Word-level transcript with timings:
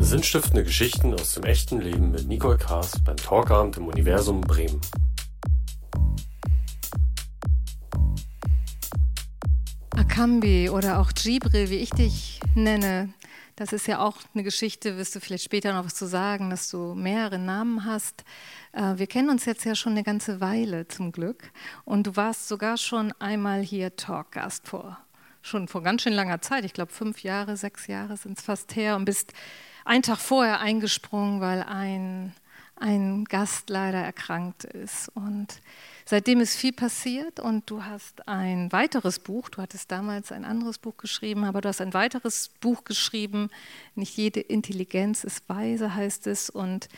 Sinnstiftende 0.00 0.64
Geschichten 0.64 1.14
aus 1.14 1.34
dem 1.34 1.44
echten 1.44 1.80
Leben 1.80 2.10
mit 2.10 2.26
Nicole 2.26 2.58
Kaas 2.58 2.92
beim 3.04 3.16
Talkabend 3.16 3.76
im 3.76 3.86
Universum 3.88 4.40
Bremen. 4.40 4.80
Akambi 9.96 10.68
oder 10.68 11.00
auch 11.00 11.10
Jibril, 11.16 11.70
wie 11.70 11.76
ich 11.76 11.90
dich 11.90 12.40
nenne, 12.54 13.14
das 13.56 13.72
ist 13.72 13.86
ja 13.86 14.00
auch 14.00 14.16
eine 14.34 14.42
Geschichte, 14.42 14.96
wirst 14.96 15.14
du 15.14 15.20
vielleicht 15.20 15.44
später 15.44 15.72
noch 15.72 15.84
was 15.84 15.94
zu 15.94 16.06
sagen, 16.06 16.50
dass 16.50 16.68
du 16.70 16.94
mehrere 16.94 17.38
Namen 17.38 17.84
hast. 17.84 18.24
Äh, 18.72 18.98
wir 18.98 19.06
kennen 19.06 19.30
uns 19.30 19.44
jetzt 19.44 19.64
ja 19.64 19.76
schon 19.76 19.92
eine 19.92 20.02
ganze 20.02 20.40
Weile 20.40 20.88
zum 20.88 21.12
Glück 21.12 21.52
und 21.84 22.08
du 22.08 22.16
warst 22.16 22.48
sogar 22.48 22.76
schon 22.76 23.12
einmal 23.20 23.60
hier 23.62 23.94
Talkgast 23.94 24.66
vor, 24.66 24.98
schon 25.40 25.68
vor 25.68 25.82
ganz 25.82 26.02
schön 26.02 26.14
langer 26.14 26.40
Zeit, 26.42 26.64
ich 26.64 26.72
glaube 26.72 26.92
fünf 26.92 27.22
Jahre, 27.22 27.56
sechs 27.56 27.86
Jahre 27.86 28.16
sind 28.16 28.38
es 28.38 28.44
fast 28.44 28.74
her 28.74 28.96
und 28.96 29.04
bist 29.04 29.32
einen 29.84 30.02
Tag 30.02 30.18
vorher 30.18 30.60
eingesprungen, 30.60 31.40
weil 31.40 31.62
ein, 31.62 32.32
ein 32.76 33.24
Gast 33.24 33.70
leider 33.70 33.98
erkrankt 33.98 34.64
ist. 34.64 35.10
Und 35.14 35.60
Seitdem 36.06 36.40
ist 36.40 36.56
viel 36.56 36.72
passiert 36.72 37.40
und 37.40 37.70
du 37.70 37.82
hast 37.82 38.28
ein 38.28 38.70
weiteres 38.72 39.18
Buch, 39.18 39.48
du 39.48 39.62
hattest 39.62 39.90
damals 39.90 40.32
ein 40.32 40.44
anderes 40.44 40.76
Buch 40.76 40.98
geschrieben, 40.98 41.44
aber 41.44 41.62
du 41.62 41.70
hast 41.70 41.80
ein 41.80 41.94
weiteres 41.94 42.50
Buch 42.60 42.84
geschrieben, 42.84 43.48
nicht 43.94 44.14
jede 44.14 44.40
Intelligenz 44.40 45.24
ist 45.24 45.48
weise 45.48 45.94
heißt 45.94 46.26
es. 46.26 46.50
Und 46.50 46.90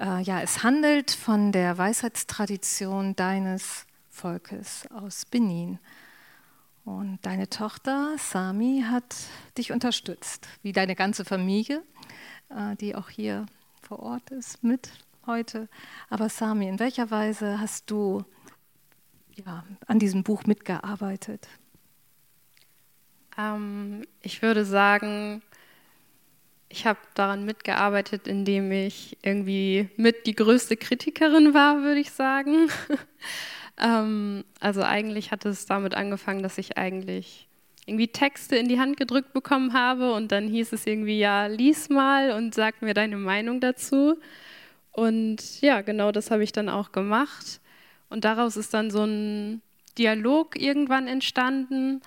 äh, 0.00 0.22
ja, 0.22 0.40
es 0.40 0.62
handelt 0.62 1.10
von 1.10 1.52
der 1.52 1.76
Weisheitstradition 1.76 3.14
deines 3.14 3.84
Volkes 4.08 4.88
aus 4.90 5.26
Benin. 5.26 5.78
Und 6.86 7.18
deine 7.22 7.50
Tochter 7.50 8.16
Sami 8.16 8.84
hat 8.88 9.16
dich 9.58 9.70
unterstützt, 9.70 10.48
wie 10.62 10.72
deine 10.72 10.94
ganze 10.94 11.26
Familie, 11.26 11.82
die 12.80 12.94
auch 12.94 13.08
hier 13.08 13.46
vor 13.82 14.00
Ort 14.00 14.30
ist 14.30 14.62
mit 14.62 14.90
heute. 15.26 15.68
Aber 16.08 16.28
Sami, 16.28 16.68
in 16.68 16.78
welcher 16.78 17.10
Weise 17.10 17.60
hast 17.60 17.90
du 17.90 18.24
ja, 19.34 19.64
an 19.86 19.98
diesem 19.98 20.22
Buch 20.22 20.44
mitgearbeitet? 20.44 21.48
Ähm, 23.36 24.06
ich 24.22 24.42
würde 24.42 24.64
sagen, 24.64 25.42
ich 26.68 26.86
habe 26.86 26.98
daran 27.14 27.44
mitgearbeitet, 27.44 28.26
indem 28.26 28.72
ich 28.72 29.18
irgendwie 29.22 29.88
mit 29.96 30.26
die 30.26 30.34
größte 30.34 30.76
Kritikerin 30.76 31.54
war, 31.54 31.82
würde 31.82 32.00
ich 32.00 32.10
sagen. 32.10 32.68
ähm, 33.78 34.44
also 34.60 34.82
eigentlich 34.82 35.30
hat 35.30 35.44
es 35.44 35.66
damit 35.66 35.94
angefangen, 35.94 36.42
dass 36.42 36.58
ich 36.58 36.76
eigentlich 36.76 37.45
irgendwie 37.86 38.08
Texte 38.08 38.56
in 38.56 38.68
die 38.68 38.80
Hand 38.80 38.96
gedrückt 38.96 39.32
bekommen 39.32 39.72
habe 39.72 40.12
und 40.12 40.32
dann 40.32 40.48
hieß 40.48 40.72
es 40.72 40.86
irgendwie, 40.86 41.18
ja, 41.18 41.46
lies 41.46 41.88
mal 41.88 42.32
und 42.32 42.54
sag 42.54 42.82
mir 42.82 42.94
deine 42.94 43.16
Meinung 43.16 43.60
dazu. 43.60 44.18
Und 44.90 45.60
ja, 45.60 45.82
genau 45.82 46.10
das 46.10 46.30
habe 46.30 46.42
ich 46.42 46.52
dann 46.52 46.68
auch 46.68 46.90
gemacht. 46.90 47.60
Und 48.08 48.24
daraus 48.24 48.56
ist 48.56 48.74
dann 48.74 48.90
so 48.90 49.04
ein 49.04 49.62
Dialog 49.98 50.60
irgendwann 50.60 51.06
entstanden, 51.06 52.02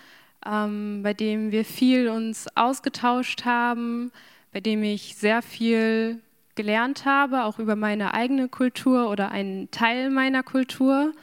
ähm, 0.45 1.01
bei 1.01 1.13
dem 1.13 1.51
wir 1.51 1.63
viel 1.63 2.09
uns 2.09 2.47
ausgetauscht 2.55 3.45
haben, 3.45 4.11
bei 4.51 4.59
dem 4.59 4.83
ich 4.83 5.15
sehr 5.15 5.41
viel 5.41 6.21
gelernt 6.55 7.05
habe, 7.05 7.43
auch 7.45 7.57
über 7.57 7.77
meine 7.77 8.13
eigene 8.13 8.49
Kultur 8.49 9.09
oder 9.09 9.31
einen 9.31 9.71
Teil 9.71 10.09
meiner 10.09 10.43
Kultur. 10.43 11.13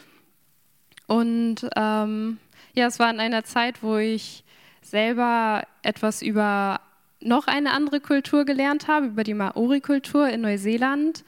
Und 1.07 1.69
ähm, 1.77 2.39
ja, 2.75 2.87
es 2.87 2.99
war 2.99 3.11
in 3.11 3.21
einer 3.21 3.45
Zeit, 3.45 3.83
wo 3.83 3.97
ich 3.97 4.45
selber 4.87 5.63
etwas 5.83 6.23
über 6.23 6.81
noch 7.21 7.47
eine 7.47 7.73
andere 7.73 8.01
Kultur 8.01 8.45
gelernt 8.45 8.89
habe, 8.89 9.07
über 9.07 9.25
die 9.25 9.35
Maori-Kultur 9.35 10.29
in 10.29 10.43
Neuseeland. 10.43 11.25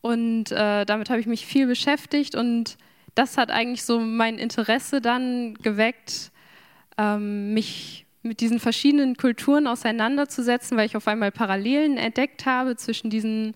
Und 0.00 0.52
äh, 0.52 0.84
damit 0.84 1.10
habe 1.10 1.20
ich 1.20 1.26
mich 1.26 1.46
viel 1.46 1.66
beschäftigt 1.66 2.34
und 2.34 2.76
das 3.14 3.38
hat 3.38 3.50
eigentlich 3.50 3.84
so 3.84 4.00
mein 4.00 4.38
Interesse 4.38 5.00
dann 5.00 5.54
geweckt, 5.54 6.30
ähm, 6.98 7.54
mich 7.54 8.06
mit 8.22 8.40
diesen 8.40 8.58
verschiedenen 8.58 9.16
Kulturen 9.16 9.66
auseinanderzusetzen, 9.66 10.76
weil 10.76 10.86
ich 10.86 10.96
auf 10.96 11.06
einmal 11.08 11.30
Parallelen 11.30 11.96
entdeckt 11.96 12.46
habe 12.46 12.76
zwischen 12.76 13.10
diesen 13.10 13.54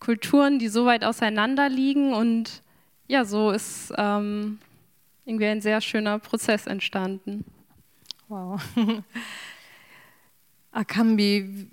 Kulturen, 0.00 0.58
die 0.58 0.68
so 0.68 0.86
weit 0.86 1.04
auseinander 1.04 1.68
liegen. 1.68 2.12
Und 2.12 2.62
ja, 3.06 3.24
so 3.24 3.50
ist 3.50 3.92
ähm, 3.96 4.58
irgendwie 5.26 5.46
ein 5.46 5.60
sehr 5.60 5.80
schöner 5.80 6.18
Prozess 6.18 6.66
entstanden. 6.66 7.44
Wow. 8.28 8.60
Akambi, 10.72 11.68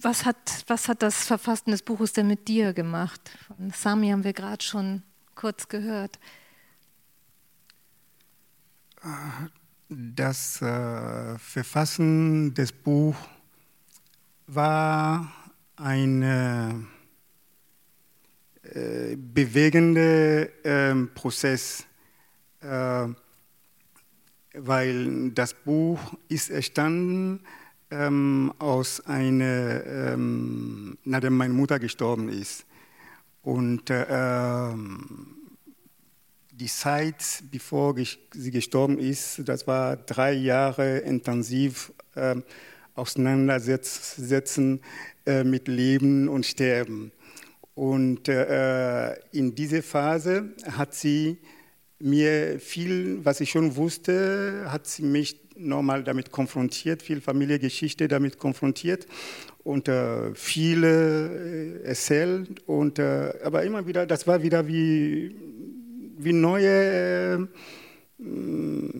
was 0.00 0.24
hat, 0.24 0.64
was 0.66 0.88
hat 0.88 1.02
das 1.02 1.24
Verfassen 1.24 1.70
des 1.70 1.82
Buches 1.82 2.12
denn 2.12 2.26
mit 2.26 2.48
dir 2.48 2.72
gemacht? 2.72 3.20
Von 3.46 3.70
Sami 3.70 4.10
haben 4.10 4.24
wir 4.24 4.32
gerade 4.32 4.64
schon 4.64 5.04
kurz 5.36 5.68
gehört. 5.68 6.18
Das 9.88 10.60
äh, 10.60 11.38
Verfassen 11.38 12.52
des 12.54 12.72
Buchs 12.72 13.18
war 14.48 15.32
ein 15.76 16.22
äh, 16.22 16.74
bewegender 19.16 20.48
äh, 20.64 20.94
Prozess, 21.14 21.86
äh, 22.60 23.06
weil 24.60 25.30
das 25.30 25.54
Buch 25.54 25.98
ist 26.28 26.50
entstanden 26.50 27.40
ähm, 27.90 28.52
aus 28.58 29.00
einer, 29.06 29.84
ähm, 29.86 30.98
nachdem 31.04 31.36
meine 31.36 31.54
Mutter 31.54 31.78
gestorben 31.78 32.28
ist. 32.28 32.64
Und 33.42 33.88
äh, 33.90 34.04
die 36.50 36.66
Zeit, 36.66 37.42
bevor 37.50 37.94
sie 38.32 38.50
gestorben 38.50 38.98
ist, 38.98 39.42
das 39.44 39.66
war 39.66 39.96
drei 39.96 40.32
Jahre 40.32 40.98
intensiv 40.98 41.92
äh, 42.14 42.36
auseinandersetzen 42.94 44.80
äh, 45.24 45.44
mit 45.44 45.68
Leben 45.68 46.28
und 46.28 46.44
Sterben. 46.44 47.12
Und 47.74 48.28
äh, 48.28 49.14
in 49.30 49.54
dieser 49.54 49.84
Phase 49.84 50.52
hat 50.72 50.94
sie 50.94 51.38
mir 52.00 52.60
viel, 52.60 53.24
was 53.24 53.40
ich 53.40 53.50
schon 53.50 53.76
wusste, 53.76 54.66
hat 54.68 54.86
sie 54.86 55.02
mich 55.02 55.40
nochmal 55.56 56.04
damit 56.04 56.30
konfrontiert, 56.30 57.02
viel 57.02 57.20
Familiengeschichte 57.20 58.06
damit 58.06 58.38
konfrontiert 58.38 59.06
und 59.64 59.88
äh, 59.88 60.34
viele 60.34 61.80
äh, 61.82 61.88
erzählt. 61.88 62.62
Und, 62.66 62.98
äh, 63.00 63.32
aber 63.42 63.64
immer 63.64 63.86
wieder, 63.86 64.06
das 64.06 64.26
war 64.26 64.42
wieder 64.42 64.68
wie 64.68 65.34
wie 66.18 66.32
neue, 66.32 66.68
äh, 67.38 67.46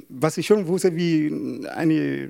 was 0.09 0.39
ich 0.39 0.47
schon 0.47 0.67
wusste, 0.67 0.95
wie 0.95 1.67
eine 1.69 2.29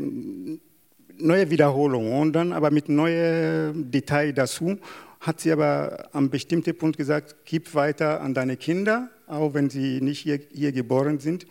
neue 1.18 1.50
Wiederholung 1.50 2.18
und 2.18 2.32
dann 2.32 2.52
aber 2.52 2.70
mit 2.70 2.88
neuen 2.88 3.90
Details 3.90 4.34
dazu 4.34 4.78
hat 5.20 5.40
sie 5.40 5.50
aber 5.50 6.08
am 6.12 6.30
bestimmten 6.30 6.76
Punkt 6.78 6.96
gesagt, 6.96 7.34
gib 7.44 7.74
weiter 7.74 8.20
an 8.20 8.34
deine 8.34 8.56
Kinder, 8.56 9.10
auch 9.28 9.54
wenn 9.54 9.70
sie 9.70 10.00
nicht 10.00 10.20
hier, 10.20 10.40
hier 10.52 10.72
geboren 10.72 11.18
sind. 11.18 11.46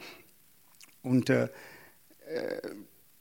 Und 1.04 1.30
äh, 1.30 1.44
äh 1.44 2.62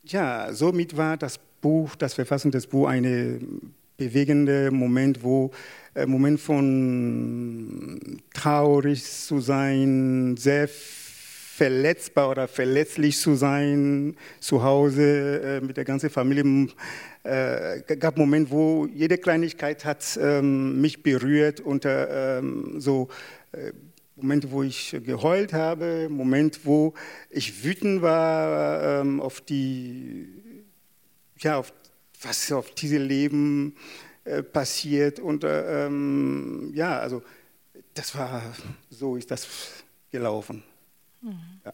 ja, 0.03 0.53
somit 0.53 0.95
war 0.95 1.17
das 1.17 1.39
Buch, 1.61 1.95
das 1.95 2.13
Verfassen 2.13 2.51
des 2.51 2.67
Buches, 2.67 2.93
ein 2.93 3.73
bewegender 3.97 4.71
Moment, 4.71 5.21
wo 5.23 5.51
äh, 5.95 6.05
Moment 6.05 6.39
von 6.39 8.21
traurig 8.33 9.03
zu 9.03 9.39
sein, 9.41 10.37
sehr 10.37 10.69
verletzbar 10.69 12.29
oder 12.29 12.47
verletzlich 12.47 13.17
zu 13.17 13.33
sein, 13.35 14.15
zu 14.39 14.63
Hause 14.63 15.41
äh, 15.59 15.65
mit 15.65 15.75
der 15.75 15.85
ganzen 15.85 16.11
Familie. 16.11 16.67
Äh, 17.23 17.81
gab 17.97 18.17
Momente, 18.17 18.51
wo 18.51 18.85
jede 18.85 19.17
Kleinigkeit 19.17 19.83
hat 19.83 20.17
ähm, 20.21 20.79
mich 20.79 21.01
berührt 21.01 21.59
und 21.59 21.83
äh, 21.83 22.37
ähm, 22.37 22.79
so 22.79 23.09
Momente, 24.17 24.49
wo 24.49 24.63
ich 24.63 24.97
geheult 25.03 25.53
habe, 25.53 26.07
Momente, 26.09 26.59
wo 26.63 26.93
ich 27.29 27.63
wütend 27.63 28.01
war 28.01 29.01
ähm, 29.01 29.21
auf 29.21 29.41
die, 29.41 30.27
ja, 31.37 31.57
auf 31.57 31.71
was 32.23 32.51
auf 32.51 32.71
diesem 32.71 33.07
Leben 33.07 33.75
äh, 34.23 34.41
passiert. 34.41 35.19
Und 35.19 35.43
äh, 35.43 35.85
ähm, 35.85 36.71
ja, 36.73 36.97
also 36.99 37.21
das 37.93 38.15
war, 38.15 38.41
so 38.89 39.15
ist 39.17 39.29
das 39.29 39.47
gelaufen. 40.11 40.63
Mhm. 41.21 41.39
Ja. 41.63 41.73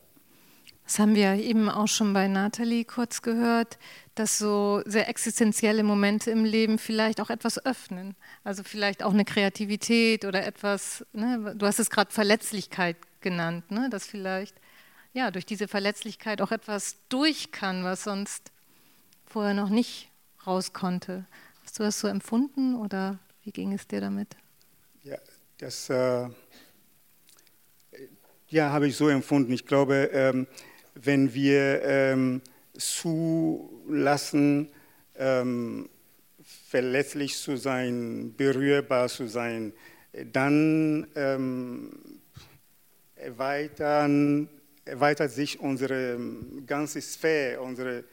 Das 0.85 0.99
haben 0.99 1.15
wir 1.15 1.35
eben 1.35 1.69
auch 1.69 1.87
schon 1.87 2.13
bei 2.13 2.27
Nathalie 2.27 2.83
kurz 2.83 3.21
gehört, 3.21 3.77
dass 4.15 4.37
so 4.37 4.81
sehr 4.85 5.07
existenzielle 5.07 5.83
Momente 5.83 6.29
im 6.29 6.43
Leben 6.43 6.77
vielleicht 6.77 7.21
auch 7.21 7.29
etwas 7.29 7.65
öffnen. 7.65 8.15
Also 8.43 8.63
vielleicht 8.63 9.01
auch 9.01 9.13
eine 9.13 9.25
Kreativität 9.25 10.25
oder 10.25 10.45
etwas, 10.45 11.05
ne, 11.13 11.55
du 11.55 11.65
hast 11.65 11.79
es 11.79 11.89
gerade 11.89 12.11
Verletzlichkeit 12.11 12.97
genannt, 13.21 13.71
ne, 13.71 13.89
dass 13.89 14.05
vielleicht 14.05 14.55
ja, 15.13 15.31
durch 15.31 15.45
diese 15.45 15.67
Verletzlichkeit 15.67 16.41
auch 16.41 16.51
etwas 16.51 16.97
durch 17.07 17.51
kann, 17.51 17.83
was 17.83 18.03
sonst 18.03 18.51
vorher 19.25 19.53
noch 19.53 19.69
nicht 19.69 20.09
raus 20.45 20.73
konnte, 20.73 21.25
Hast 21.63 21.79
du 21.79 21.83
das 21.83 21.99
so 21.99 22.07
empfunden 22.07 22.75
oder 22.75 23.17
wie 23.43 23.51
ging 23.51 23.73
es 23.73 23.87
dir 23.87 24.01
damit? 24.01 24.35
Ja, 25.03 25.17
das 25.57 25.89
äh, 25.89 26.27
ja, 28.49 28.69
habe 28.69 28.87
ich 28.87 28.95
so 28.95 29.09
empfunden. 29.09 29.51
Ich 29.53 29.65
glaube, 29.65 30.09
ähm, 30.13 30.47
wenn 30.95 31.33
wir 31.33 31.81
ähm, 31.83 32.41
zulassen, 32.77 34.69
ähm, 35.15 35.89
verletzlich 36.69 37.37
zu 37.37 37.57
sein, 37.57 38.33
berührbar 38.35 39.07
zu 39.09 39.27
sein, 39.27 39.73
dann 40.31 41.07
ähm, 41.15 42.19
erweitern, 43.15 44.49
erweitert 44.85 45.31
sich 45.31 45.59
unsere 45.59 46.19
ganze 46.65 47.01
Sphäre, 47.01 47.61
unsere 47.61 48.03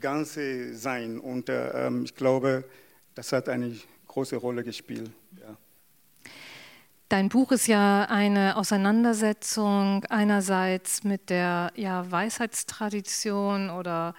ganze 0.00 0.74
Sein. 0.74 1.18
Und 1.18 1.48
äh, 1.48 1.90
ich 2.02 2.14
glaube, 2.14 2.64
das 3.14 3.32
hat 3.32 3.48
eine 3.48 3.76
große 4.06 4.36
Rolle 4.36 4.64
gespielt. 4.64 5.10
Dein 7.08 7.30
Buch 7.30 7.52
ist 7.52 7.66
ja 7.68 8.04
eine 8.04 8.56
Auseinandersetzung 8.56 10.04
einerseits 10.10 11.04
mit 11.04 11.30
der 11.30 11.72
ja, 11.74 12.10
Weisheitstradition 12.10 13.70
oder 13.70 14.14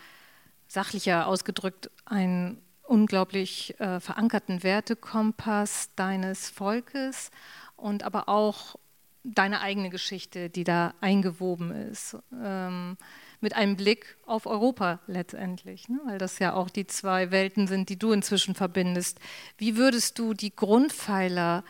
sachlicher 0.67 1.27
ausgedrückt 1.27 1.91
ein 2.05 2.59
unglaublich 2.81 3.79
äh, 3.79 3.99
verankerten 3.99 4.63
Wertekompass 4.63 5.91
deines 5.95 6.49
Volkes 6.49 7.29
und 7.75 8.01
aber 8.01 8.27
auch 8.27 8.75
deine 9.23 9.61
eigene 9.61 9.91
Geschichte, 9.91 10.49
die 10.49 10.63
da 10.63 10.95
eingewoben 10.99 11.71
ist, 11.71 12.17
ähm, 12.41 12.97
mit 13.41 13.55
einem 13.55 13.75
Blick 13.75 14.17
auf 14.25 14.45
Europa 14.45 14.99
letztendlich, 15.07 15.87
ne? 15.89 15.99
weil 16.05 16.17
das 16.17 16.39
ja 16.39 16.53
auch 16.53 16.69
die 16.69 16.87
zwei 16.87 17.31
Welten 17.31 17.67
sind, 17.67 17.89
die 17.89 17.99
du 17.99 18.11
inzwischen 18.11 18.55
verbindest. 18.55 19.19
Wie 19.57 19.77
würdest 19.77 20.17
du 20.19 20.33
die 20.33 20.55
Grundpfeiler 20.55 21.63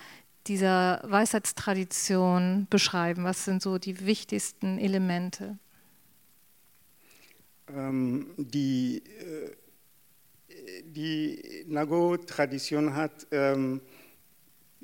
dieser 0.50 1.01
Weisheitstradition 1.04 2.68
beschreiben? 2.69 3.24
Was 3.24 3.46
sind 3.46 3.62
so 3.62 3.78
die 3.78 4.06
wichtigsten 4.06 4.78
Elemente? 4.78 5.57
Ähm, 7.69 8.28
die 8.38 9.04
äh 9.19 9.56
die 10.84 11.66
Nago-Tradition 11.68 12.96
hat 12.96 13.28
ähm, 13.31 13.81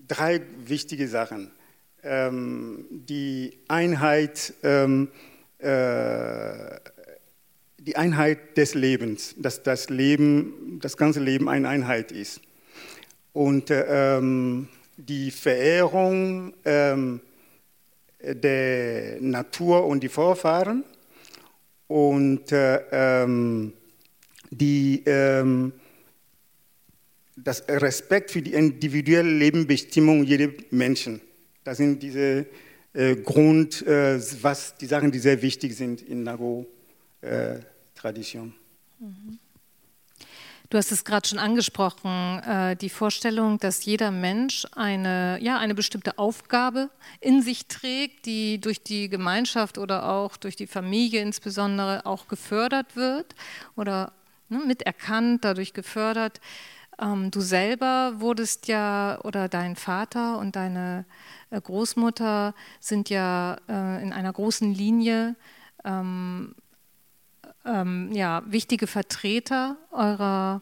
drei 0.08 0.42
wichtige 0.66 1.08
Sachen. 1.08 1.52
Ähm, 2.04 2.86
die 2.90 3.60
Einheit, 3.68 4.54
ähm, 4.64 5.10
äh, 5.58 6.80
die 7.80 7.96
Einheit 7.96 8.58
des 8.58 8.74
Lebens, 8.74 9.36
dass 9.38 9.64
das 9.64 9.90
Leben, 9.90 10.80
das 10.82 10.98
ganze 10.98 11.20
Leben 11.20 11.50
eine 11.50 11.70
Einheit 11.70 12.12
ist. 12.12 12.42
Und 13.34 13.70
ähm, 13.72 14.70
die 14.98 15.32
Verehrung 15.32 16.54
ähm, 16.64 17.22
der 18.22 19.20
Natur 19.22 19.86
und 19.86 20.02
die 20.02 20.10
Vorfahren 20.10 20.84
und 21.88 22.52
äh, 22.52 23.24
ähm, 23.24 23.74
die, 24.50 25.04
ähm, 25.06 25.74
das 27.36 27.64
Respekt 27.68 28.32
für 28.32 28.42
die 28.42 28.54
individuelle 28.54 29.30
Lebenbestimmung 29.30 30.24
jedes 30.24 30.54
Menschen. 30.72 31.22
Das 31.64 31.78
sind 31.78 32.02
diese 32.02 32.48
äh, 32.94 33.16
Grund, 33.18 33.86
äh, 33.86 34.20
was 34.42 34.76
die 34.78 34.86
Sachen, 34.86 35.12
die 35.12 35.20
sehr 35.20 35.42
wichtig 35.42 35.76
sind 35.76 36.02
in 36.02 36.24
Nago-Tradition. 36.24 38.54
Äh, 39.02 39.04
mhm. 39.04 39.40
Du 40.70 40.78
hast 40.78 40.92
es 40.92 41.06
gerade 41.06 41.28
schon 41.28 41.38
angesprochen, 41.38 42.40
äh, 42.40 42.76
die 42.76 42.90
Vorstellung, 42.90 43.60
dass 43.60 43.86
jeder 43.86 44.10
Mensch 44.10 44.66
eine, 44.76 45.38
ja, 45.42 45.60
eine 45.60 45.76
bestimmte 45.76 46.18
Aufgabe 46.18 46.90
in 47.20 47.42
sich 47.42 47.68
trägt, 47.68 48.26
die 48.26 48.60
durch 48.60 48.82
die 48.82 49.08
Gemeinschaft 49.10 49.78
oder 49.78 50.10
auch 50.10 50.38
durch 50.38 50.56
die 50.56 50.68
Familie 50.68 51.22
insbesondere 51.22 52.06
auch 52.06 52.28
gefördert 52.28 52.96
wird 52.96 53.36
oder 53.76 54.14
ne, 54.50 54.60
miterkannt, 54.66 55.46
dadurch 55.46 55.74
gefördert. 55.74 56.42
Ähm, 57.00 57.30
du 57.30 57.42
selber 57.42 58.14
wurdest 58.18 58.68
ja, 58.68 59.20
oder 59.24 59.48
dein 59.50 59.76
Vater 59.76 60.40
und 60.40 60.56
deine 60.56 61.06
äh, 61.52 61.62
Großmutter 61.62 62.56
sind 62.80 63.10
ja 63.12 63.58
äh, 63.70 64.02
in 64.02 64.14
einer 64.14 64.34
großen 64.34 64.74
Linie 64.74 65.36
ähm, 65.84 66.56
ähm, 67.66 68.12
ja, 68.12 68.44
wichtige 68.46 68.88
Vertreter 68.88 69.78
eurer, 69.92 70.62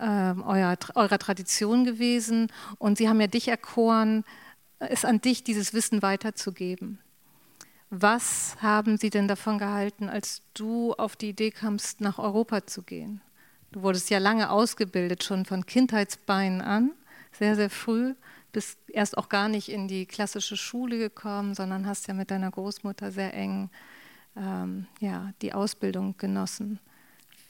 ähm, 0.00 0.42
eurer, 0.42 0.76
eurer 0.94 1.18
Tradition 1.18 1.84
gewesen 1.84 2.48
und 2.78 2.98
sie 2.98 3.08
haben 3.08 3.20
ja 3.20 3.26
dich 3.26 3.48
erkoren, 3.48 4.24
es 4.78 5.04
an 5.04 5.20
dich, 5.20 5.44
dieses 5.44 5.72
Wissen 5.72 6.02
weiterzugeben. 6.02 6.98
Was 7.90 8.56
haben 8.60 8.98
Sie 8.98 9.10
denn 9.10 9.28
davon 9.28 9.58
gehalten, 9.58 10.08
als 10.08 10.42
du 10.54 10.92
auf 10.94 11.14
die 11.14 11.30
Idee 11.30 11.52
kamst, 11.52 12.00
nach 12.00 12.18
Europa 12.18 12.66
zu 12.66 12.82
gehen? 12.82 13.20
Du 13.70 13.82
wurdest 13.82 14.10
ja 14.10 14.18
lange 14.18 14.50
ausgebildet, 14.50 15.22
schon 15.22 15.44
von 15.44 15.66
Kindheitsbeinen 15.66 16.62
an, 16.62 16.92
sehr, 17.30 17.54
sehr 17.54 17.70
früh, 17.70 18.14
bist 18.52 18.78
erst 18.88 19.18
auch 19.18 19.28
gar 19.28 19.48
nicht 19.48 19.68
in 19.68 19.86
die 19.86 20.06
klassische 20.06 20.56
Schule 20.56 20.98
gekommen, 20.98 21.54
sondern 21.54 21.86
hast 21.86 22.08
ja 22.08 22.14
mit 22.14 22.30
deiner 22.30 22.50
Großmutter 22.50 23.12
sehr 23.12 23.34
eng 23.34 23.70
ähm, 24.36 24.86
ja, 25.00 25.32
die 25.42 25.52
Ausbildung 25.52 26.16
genossen. 26.18 26.78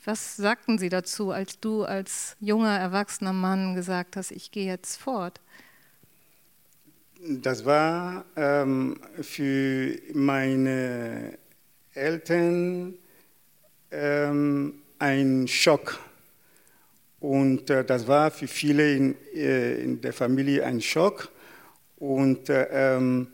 Was 0.04 0.36
sagten 0.36 0.78
Sie 0.78 0.88
dazu, 0.88 1.32
als 1.32 1.58
du 1.58 1.82
als 1.82 2.36
junger, 2.38 2.78
erwachsener 2.78 3.32
Mann 3.32 3.74
gesagt 3.74 4.16
hast, 4.16 4.30
ich 4.30 4.52
gehe 4.52 4.66
jetzt 4.66 4.96
fort? 4.96 5.40
Das 7.20 7.64
war 7.64 8.24
ähm, 8.36 9.00
für 9.20 9.98
meine 10.14 11.36
Eltern 11.94 12.94
ähm, 13.90 14.74
ein 14.98 15.48
Schock. 15.48 15.98
Und 17.18 17.70
äh, 17.70 17.84
das 17.84 18.06
war 18.06 18.30
für 18.30 18.46
viele 18.46 18.94
in, 18.94 19.16
äh, 19.34 19.80
in, 19.80 20.00
der 20.00 20.12
Familie 20.12 20.64
ein 20.64 20.80
Schock. 20.80 21.30
Und 21.96 22.48
äh, 22.48 22.68
ähm, 22.70 23.28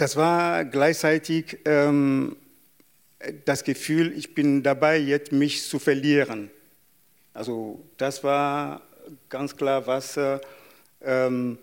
das 0.00 0.16
war 0.16 0.64
gleichzeitig 0.64 1.58
ähm, 1.66 2.36
das 3.44 3.64
Gefühl, 3.64 4.16
ich 4.16 4.34
bin 4.34 4.62
dabei, 4.62 4.96
jetzt 4.96 5.30
mich 5.30 5.62
zu 5.68 5.78
verlieren. 5.78 6.50
Also 7.34 7.84
das 7.98 8.24
war 8.24 8.80
ganz 9.28 9.54
klar, 9.54 9.86
was 9.86 10.16
äh, 10.16 10.38
ähm, 11.02 11.58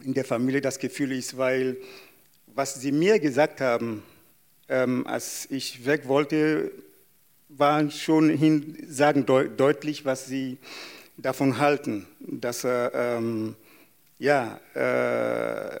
in 0.00 0.12
der 0.12 0.26
Familie 0.26 0.60
das 0.60 0.78
Gefühl 0.78 1.12
ist, 1.12 1.38
weil 1.38 1.78
was 2.54 2.74
sie 2.74 2.92
mir 2.92 3.18
gesagt 3.18 3.62
haben, 3.62 4.02
ähm, 4.68 5.06
als 5.06 5.46
ich 5.50 5.86
weg 5.86 6.06
wollte, 6.06 6.70
waren 7.48 7.90
schon 7.90 8.28
hin, 8.28 8.76
sagen 8.86 9.24
deut 9.24 9.58
deutlich, 9.58 10.04
was 10.04 10.26
sie 10.26 10.58
davon 11.16 11.58
halten, 11.58 12.06
dass 12.20 12.64
äh, 12.64 12.90
ähm, 12.92 13.56
ja, 14.18 14.60
äh, 14.74 15.80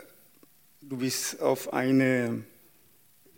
du 0.88 0.96
bist 0.98 1.40
auf 1.40 1.72
einem 1.72 2.44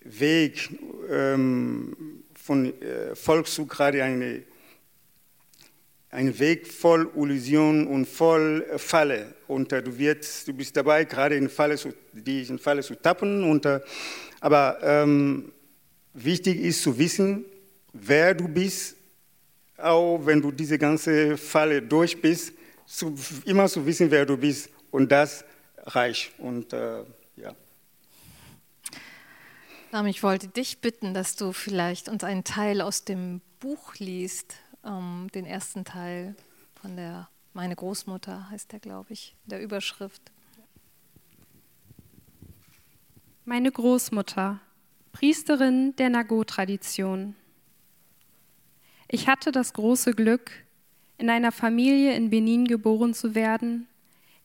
Weg 0.03 0.71
ähm, 1.11 2.25
von 2.35 2.67
äh, 2.81 3.15
Volkszug 3.15 3.69
gerade 3.69 4.03
eine 4.03 4.43
ein 6.11 6.38
Weg 6.38 6.67
voll 6.67 7.11
Illusion 7.15 7.87
und 7.87 8.07
voll 8.07 8.65
Falle. 8.79 9.35
Und 9.49 9.73
äh, 9.73 9.83
du, 9.83 9.99
wirst, 9.99 10.49
du 10.49 10.55
bist 10.55 10.75
dabei, 10.75 11.05
gerade 11.05 11.37
in 11.37 11.49
Falle 11.50 11.76
zu, 11.76 11.93
die 12.12 12.45
Falle 12.59 12.83
zu 12.83 12.95
tappen. 12.95 13.45
Und, 13.45 13.67
äh, 13.67 13.81
aber 14.41 14.79
ähm, 14.83 15.53
wichtig 16.15 16.61
ist 16.61 16.83
zu 16.83 16.97
wissen, 16.97 17.45
wer 17.93 18.33
du 18.33 18.49
bist, 18.49 18.97
auch 19.76 20.25
wenn 20.25 20.41
du 20.41 20.53
diese 20.53 20.79
ganze 20.79 21.37
Falle 21.37 21.83
durch 21.83 22.19
bist, 22.19 22.55
zu, 22.87 23.15
immer 23.45 23.69
zu 23.69 23.85
wissen, 23.85 24.11
wer 24.11 24.25
du 24.25 24.38
bist. 24.38 24.71
Und 24.91 25.12
das 25.12 25.45
reicht. 25.85 26.33
Und 26.38 26.73
ja. 27.37 27.55
Ich 30.07 30.23
wollte 30.23 30.49
dich 30.49 30.81
bitten, 30.83 31.14
dass 31.14 31.37
du 31.37 31.52
vielleicht 31.52 32.11
uns 32.11 32.23
einen 32.23 32.45
Teil 32.45 32.83
aus 32.83 33.05
dem 33.05 33.40
Buch 33.61 33.95
liest 33.95 34.57
ähm, 34.85 35.28
den 35.35 35.47
ersten 35.47 35.85
Teil 35.85 36.37
von 36.81 36.97
der 36.97 37.28
Meine 37.52 37.75
Großmutter 37.75 38.50
heißt 38.50 38.73
der, 38.73 38.81
glaube 38.81 39.12
ich, 39.12 39.35
der 39.47 39.62
Überschrift. 39.62 40.23
Meine 43.45 43.73
Großmutter, 43.73 44.61
Priesterin 45.12 45.97
der 45.97 46.11
Nago-Tradition. 46.11 47.35
Ich 49.09 49.28
hatte 49.28 49.52
das 49.52 49.73
große 49.73 50.12
Glück, 50.12 50.50
in 51.16 51.31
einer 51.31 51.52
Familie 51.52 52.14
in 52.14 52.28
Benin 52.28 52.66
geboren 52.66 53.14
zu 53.14 53.35
werden, 53.35 53.88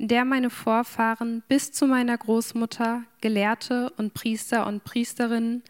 in 0.01 0.07
der 0.07 0.25
meine 0.25 0.49
Vorfahren 0.49 1.43
bis 1.47 1.71
zu 1.71 1.85
meiner 1.85 2.17
Großmutter 2.17 3.03
Gelehrte 3.21 3.91
und 3.97 4.15
Priester 4.15 4.65
und 4.65 4.83
Priesterinnen 4.83 5.61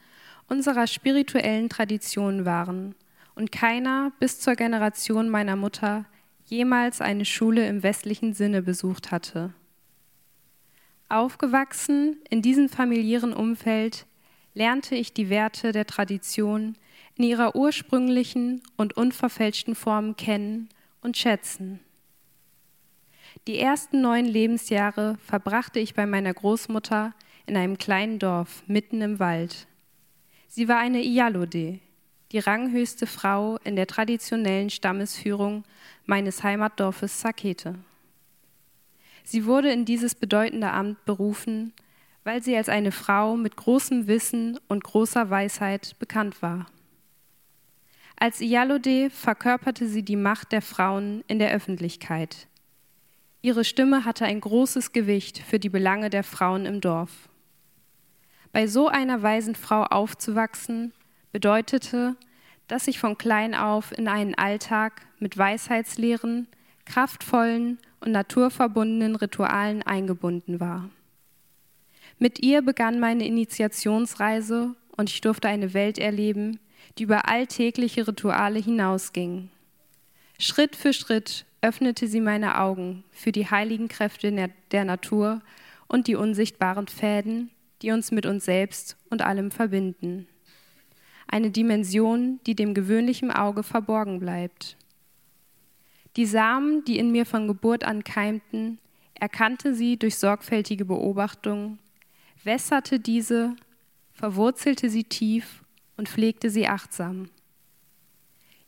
unserer 0.47 0.88
spirituellen 0.88 1.67
Tradition 1.67 2.45
waren 2.45 2.95
und 3.35 3.51
keiner 3.51 4.13
bis 4.21 4.39
zur 4.39 4.55
Generation 4.55 5.27
meiner 5.27 5.57
Mutter 5.57 6.05
jemals 6.45 7.01
eine 7.01 7.25
Schule 7.25 7.67
im 7.67 7.83
westlichen 7.83 8.33
Sinne 8.33 8.61
besucht 8.61 9.11
hatte. 9.11 9.53
Aufgewachsen 11.09 12.15
in 12.29 12.41
diesem 12.41 12.69
familiären 12.69 13.33
Umfeld 13.33 14.05
lernte 14.53 14.95
ich 14.95 15.11
die 15.13 15.29
Werte 15.29 15.73
der 15.73 15.88
Tradition 15.88 16.77
in 17.15 17.25
ihrer 17.25 17.53
ursprünglichen 17.53 18.63
und 18.77 18.95
unverfälschten 18.95 19.75
Form 19.75 20.15
kennen 20.15 20.69
und 21.01 21.17
schätzen. 21.17 21.81
Die 23.47 23.59
ersten 23.59 24.01
neun 24.01 24.25
Lebensjahre 24.25 25.17
verbrachte 25.25 25.79
ich 25.79 25.93
bei 25.93 26.05
meiner 26.05 26.33
Großmutter 26.33 27.13
in 27.45 27.57
einem 27.57 27.77
kleinen 27.77 28.19
Dorf 28.19 28.63
mitten 28.67 29.01
im 29.01 29.19
Wald. 29.19 29.67
Sie 30.47 30.67
war 30.67 30.77
eine 30.77 31.01
Iyalode, 31.01 31.79
die 32.31 32.39
ranghöchste 32.39 33.07
Frau 33.07 33.57
in 33.63 33.75
der 33.75 33.88
traditionellen 33.88 34.69
Stammesführung 34.69 35.63
meines 36.05 36.43
Heimatdorfes 36.43 37.21
Sakete. 37.21 37.75
Sie 39.23 39.45
wurde 39.45 39.71
in 39.71 39.85
dieses 39.85 40.15
bedeutende 40.15 40.71
Amt 40.71 41.03
berufen, 41.05 41.73
weil 42.23 42.43
sie 42.43 42.55
als 42.55 42.69
eine 42.69 42.91
Frau 42.91 43.35
mit 43.35 43.55
großem 43.55 44.07
Wissen 44.07 44.59
und 44.67 44.83
großer 44.83 45.29
Weisheit 45.29 45.95
bekannt 46.00 46.41
war. 46.41 46.67
Als 48.17 48.41
Iyalode 48.41 49.09
verkörperte 49.09 49.88
sie 49.88 50.03
die 50.03 50.15
Macht 50.15 50.51
der 50.51 50.61
Frauen 50.61 51.23
in 51.27 51.39
der 51.39 51.51
Öffentlichkeit. 51.51 52.47
Ihre 53.43 53.63
Stimme 53.63 54.05
hatte 54.05 54.25
ein 54.25 54.39
großes 54.39 54.91
Gewicht 54.91 55.39
für 55.39 55.57
die 55.57 55.69
Belange 55.69 56.12
der 56.12 56.24
Frauen 56.24 56.65
im 56.65 56.79
Dorf. 56.79 57.29
Bei 58.51 58.67
so 58.67 58.88
einer 58.88 59.24
weisen 59.24 59.55
Frau 59.55 59.83
aufzuwachsen, 59.83 60.93
bedeutete, 61.31 62.15
dass 62.67 62.88
ich 62.88 63.00
von 63.00 63.17
klein 63.17 63.55
auf 63.55 63.98
in 63.98 64.07
einen 64.07 64.36
Alltag 64.36 65.07
mit 65.19 65.38
Weisheitslehren, 65.38 66.48
kraftvollen 66.86 67.79
und 68.00 68.12
naturverbundenen 68.12 69.15
Ritualen 69.15 69.81
eingebunden 69.81 70.60
war. 70.60 70.89
Mit 72.19 72.43
ihr 72.43 72.62
begann 72.62 73.00
meine 73.00 73.25
Initiationsreise 73.25 74.75
und 74.95 75.10
ich 75.10 75.21
durfte 75.21 75.48
eine 75.48 75.74
Welt 75.74 75.98
erleben, 75.98 76.60
die 76.98 77.03
über 77.03 77.27
alltägliche 77.27 78.07
Rituale 78.07 78.60
hinausging. 78.60 79.50
Schritt 80.38 80.75
für 80.75 80.93
Schritt 80.93 81.45
öffnete 81.61 82.07
sie 82.07 82.21
meine 82.21 82.59
Augen 82.59 83.03
für 83.11 83.31
die 83.31 83.49
heiligen 83.49 83.87
Kräfte 83.87 84.31
der 84.71 84.85
Natur 84.85 85.41
und 85.87 86.07
die 86.07 86.15
unsichtbaren 86.15 86.87
Fäden, 86.87 87.51
die 87.81 87.91
uns 87.91 88.11
mit 88.11 88.25
uns 88.25 88.45
selbst 88.45 88.97
und 89.09 89.21
allem 89.21 89.51
verbinden. 89.51 90.27
Eine 91.27 91.51
Dimension, 91.51 92.39
die 92.45 92.55
dem 92.55 92.73
gewöhnlichen 92.73 93.31
Auge 93.31 93.63
verborgen 93.63 94.19
bleibt. 94.19 94.77
Die 96.17 96.25
Samen, 96.25 96.83
die 96.83 96.97
in 96.97 97.11
mir 97.11 97.25
von 97.25 97.47
Geburt 97.47 97.83
an 97.83 98.03
keimten, 98.03 98.79
erkannte 99.13 99.75
sie 99.75 99.97
durch 99.97 100.17
sorgfältige 100.17 100.83
Beobachtung, 100.83 101.77
wässerte 102.43 102.99
diese, 102.99 103.55
verwurzelte 104.13 104.89
sie 104.89 105.03
tief 105.03 105.63
und 105.95 106.09
pflegte 106.09 106.49
sie 106.49 106.67
achtsam. 106.67 107.29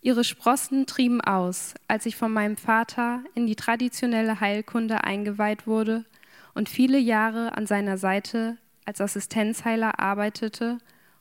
Ihre 0.03 0.25
Sprossen 0.25 0.85
trieben 0.85 1.21
aus, 1.21 1.75
als 1.87 2.05
ich 2.05 2.17
von 2.17 2.31
meinem 2.31 2.57
Vater 2.57 3.23
in 3.35 3.47
die 3.47 3.55
traditionelle 3.55 4.41
Heilkunde 4.41 5.05
eingeweiht 5.05 5.65
wurde 5.65 6.03
und 6.53 6.67
viele 6.67 6.99
Jahre 6.99 7.55
an 7.55 7.67
seiner 7.67 7.97
Seite 7.97 8.57
als 8.83 8.99
Assistenzheiler 8.99 10.01
arbeitete, 10.01 10.79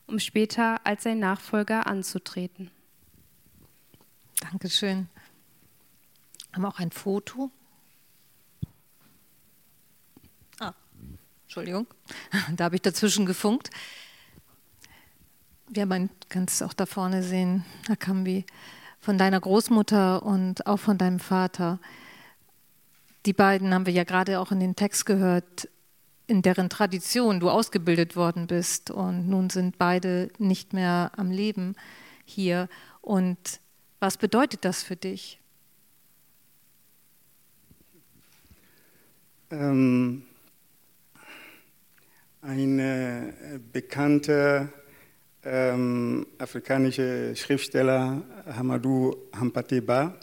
um 0.08 0.18
später 0.18 0.84
als 0.84 1.04
sein 1.04 1.20
Nachfolger 1.20 1.86
anzutreten. 1.86 2.72
Dankeschön. 4.40 5.08
Haben 6.52 6.62
wir 6.62 6.68
auch 6.68 6.80
ein 6.80 6.90
Foto? 6.90 7.52
Ah, 10.58 10.74
Entschuldigung, 11.44 11.86
da 12.56 12.64
habe 12.64 12.74
ich 12.74 12.82
dazwischen 12.82 13.26
gefunkt. 13.26 13.70
Ja, 15.74 15.86
man 15.86 16.10
kann 16.28 16.44
es 16.44 16.60
auch 16.60 16.74
da 16.74 16.84
vorne 16.84 17.22
sehen, 17.22 17.64
Akambi, 17.88 18.44
von 19.00 19.16
deiner 19.16 19.40
Großmutter 19.40 20.22
und 20.22 20.66
auch 20.66 20.76
von 20.76 20.98
deinem 20.98 21.18
Vater. 21.18 21.78
Die 23.24 23.32
beiden 23.32 23.72
haben 23.72 23.86
wir 23.86 23.92
ja 23.94 24.04
gerade 24.04 24.38
auch 24.38 24.52
in 24.52 24.60
den 24.60 24.76
Text 24.76 25.06
gehört, 25.06 25.70
in 26.26 26.42
deren 26.42 26.68
Tradition 26.68 27.40
du 27.40 27.48
ausgebildet 27.48 28.16
worden 28.16 28.46
bist. 28.48 28.90
Und 28.90 29.30
nun 29.30 29.48
sind 29.48 29.78
beide 29.78 30.28
nicht 30.36 30.74
mehr 30.74 31.10
am 31.16 31.30
Leben 31.30 31.74
hier. 32.26 32.68
Und 33.00 33.60
was 33.98 34.18
bedeutet 34.18 34.66
das 34.66 34.82
für 34.82 34.96
dich? 34.96 35.40
Ähm, 39.50 40.24
eine 42.42 43.32
bekannte 43.72 44.70
ähm, 45.44 46.26
afrikanische 46.38 47.34
Schriftsteller 47.34 48.22
Hamadou 48.46 49.16
Hampateba 49.34 50.14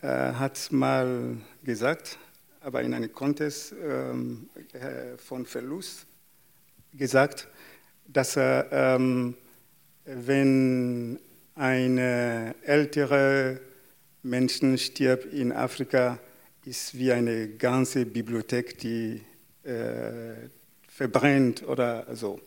äh, 0.00 0.06
hat 0.06 0.72
mal 0.72 1.36
gesagt, 1.62 2.18
aber 2.60 2.82
in 2.82 2.94
einem 2.94 3.12
Kontext 3.12 3.74
ähm, 3.82 4.48
äh, 4.72 5.16
von 5.18 5.44
Verlust 5.46 6.06
gesagt, 6.94 7.48
dass 8.06 8.36
ähm, 8.36 9.34
wenn 10.04 11.18
ein 11.54 11.98
älterer 11.98 13.58
Mensch 14.22 14.60
stirbt 14.76 15.32
in 15.32 15.52
Afrika, 15.52 16.18
ist 16.64 16.96
wie 16.96 17.12
eine 17.12 17.48
ganze 17.48 18.04
Bibliothek, 18.04 18.78
die 18.78 19.22
äh, 19.64 20.48
verbrennt 20.88 21.62
oder 21.66 22.06
so. 22.14 22.40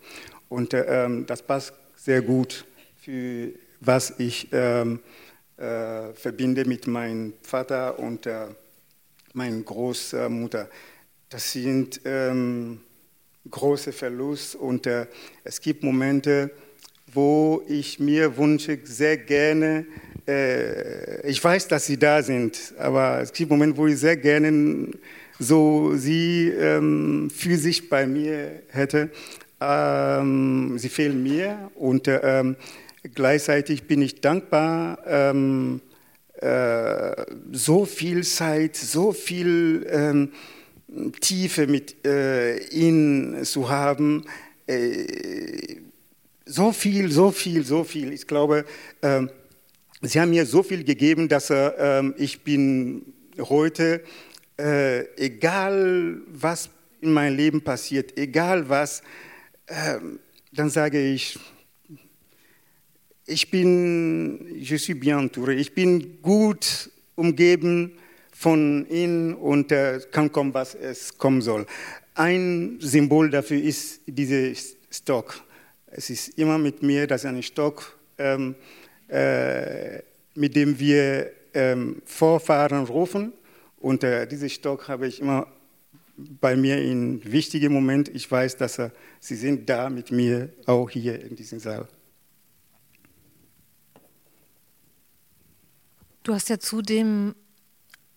Und 0.49 0.73
ähm, 0.73 1.25
das 1.25 1.41
passt 1.41 1.73
sehr 2.03 2.21
gut 2.21 2.65
für 3.01 3.53
was 3.79 4.13
ich 4.17 4.49
ähm, 4.51 4.99
äh, 5.55 6.11
verbinde 6.13 6.65
mit 6.65 6.85
meinem 6.85 7.33
Vater 7.41 7.97
und 7.97 8.25
äh, 8.25 8.47
meiner 9.33 9.61
Großmutter. 9.61 10.69
Das 11.29 11.53
sind 11.53 12.01
ähm, 12.03 12.81
große 13.49 13.93
Verluste 13.93 14.57
und 14.57 14.85
äh, 14.85 15.05
es 15.45 15.61
gibt 15.61 15.83
Momente, 15.83 16.51
wo 17.13 17.63
ich 17.69 17.99
mir 17.99 18.35
wünsche, 18.35 18.79
sehr 18.83 19.15
gerne, 19.15 19.85
äh, 20.27 21.25
ich 21.25 21.41
weiß, 21.41 21.69
dass 21.69 21.85
sie 21.85 21.97
da 21.97 22.21
sind, 22.21 22.73
aber 22.77 23.21
es 23.21 23.31
gibt 23.31 23.49
Momente, 23.49 23.77
wo 23.77 23.87
ich 23.87 23.97
sehr 23.97 24.17
gerne 24.17 24.89
so 25.39 25.95
sie 25.95 26.49
ähm, 26.49 27.29
physisch 27.29 27.87
bei 27.89 28.05
mir 28.05 28.61
hätte. 28.69 29.09
Ähm, 29.63 30.77
sie 30.77 30.89
fehlen 30.89 31.23
mir 31.23 31.71
und 31.75 32.07
ähm, 32.09 32.57
gleichzeitig 33.15 33.83
bin 33.83 34.01
ich 34.01 34.19
dankbar, 34.19 34.99
ähm, 35.05 35.79
äh, 36.41 37.25
so 37.53 37.85
viel 37.85 38.23
Zeit, 38.23 38.75
so 38.75 39.13
viel 39.13 39.87
ähm, 39.89 40.31
Tiefe 41.21 41.67
mit 41.67 42.05
äh, 42.05 42.57
ihnen 42.67 43.45
zu 43.45 43.69
haben. 43.69 44.25
Äh, 44.67 45.77
so 46.45 46.73
viel, 46.73 47.09
so 47.09 47.31
viel, 47.31 47.63
so 47.63 47.85
viel. 47.85 48.11
Ich 48.11 48.27
glaube, 48.27 48.65
ähm, 49.01 49.29
sie 50.01 50.19
haben 50.19 50.31
mir 50.31 50.45
so 50.45 50.61
viel 50.61 50.83
gegeben, 50.83 51.29
dass 51.29 51.49
ähm, 51.51 52.13
ich 52.17 52.43
bin 52.43 53.13
heute, 53.39 54.03
äh, 54.59 55.05
egal 55.15 56.17
was 56.27 56.69
in 56.99 57.13
meinem 57.13 57.37
Leben 57.37 57.61
passiert, 57.61 58.17
egal 58.17 58.67
was, 58.67 59.01
ähm, 59.01 59.32
dann 60.51 60.69
sage 60.69 60.99
ich, 60.99 61.39
ich 63.25 63.49
bin, 63.49 64.45
je 64.55 64.77
suis 64.77 64.99
bien 64.99 65.17
entouré, 65.17 65.53
ich 65.53 65.73
bin 65.73 66.21
gut 66.21 66.89
umgeben 67.15 67.93
von 68.31 68.85
ihnen 68.89 69.33
und 69.33 69.71
äh, 69.71 70.01
kann 70.11 70.31
kommen, 70.31 70.53
was 70.53 70.75
es 70.75 71.17
kommen 71.17 71.41
soll. 71.41 71.65
Ein 72.15 72.77
Symbol 72.81 73.29
dafür 73.29 73.61
ist 73.61 74.01
dieser 74.05 74.53
Stock. 74.91 75.41
Es 75.87 76.09
ist 76.09 76.37
immer 76.37 76.57
mit 76.57 76.83
mir, 76.83 77.07
das 77.07 77.23
ist 77.23 77.29
ein 77.29 77.41
Stock, 77.41 77.97
ähm, 78.17 78.55
äh, 79.07 79.99
mit 80.35 80.55
dem 80.55 80.77
wir 80.77 81.31
ähm, 81.53 82.01
Vorfahren 82.05 82.85
rufen. 82.85 83.33
Und 83.77 84.03
äh, 84.03 84.27
diesen 84.27 84.49
Stock 84.49 84.87
habe 84.87 85.07
ich 85.07 85.21
immer 85.21 85.47
bei 86.17 86.55
mir 86.55 86.81
in 86.81 87.23
wichtigen 87.31 87.73
Momenten. 87.73 88.15
Ich 88.15 88.29
weiß, 88.29 88.57
dass 88.57 88.79
er 88.79 88.91
Sie 89.19 89.35
sind 89.35 89.69
da 89.69 89.89
mit 89.89 90.11
mir, 90.11 90.49
auch 90.65 90.89
hier 90.89 91.23
in 91.23 91.35
diesem 91.35 91.59
Saal. 91.59 91.87
Du 96.23 96.33
hast 96.33 96.49
ja 96.49 96.59
zudem 96.59 97.35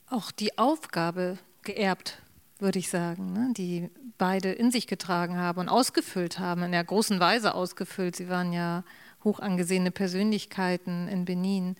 auch 0.08 0.30
die 0.30 0.58
Aufgabe 0.58 1.38
geerbt, 1.62 2.22
würde 2.58 2.78
ich 2.78 2.88
sagen, 2.88 3.32
ne? 3.32 3.52
die 3.56 3.90
beide 4.18 4.52
in 4.52 4.70
sich 4.70 4.86
getragen 4.86 5.36
haben 5.36 5.58
und 5.58 5.68
ausgefüllt 5.68 6.38
haben, 6.38 6.62
in 6.62 6.72
der 6.72 6.84
großen 6.84 7.18
Weise 7.18 7.54
ausgefüllt. 7.54 8.16
Sie 8.16 8.28
waren 8.28 8.52
ja 8.52 8.84
hoch 9.24 9.40
angesehene 9.40 9.90
Persönlichkeiten 9.90 11.08
in 11.08 11.24
Benin. 11.24 11.76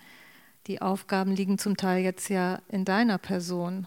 Die 0.67 0.83
Aufgaben 0.83 1.33
liegen 1.33 1.59
zum 1.59 1.77
Teil 1.77 2.03
jetzt 2.03 2.29
ja 2.29 2.61
in 2.69 2.85
deiner 2.85 3.19
Person. 3.19 3.87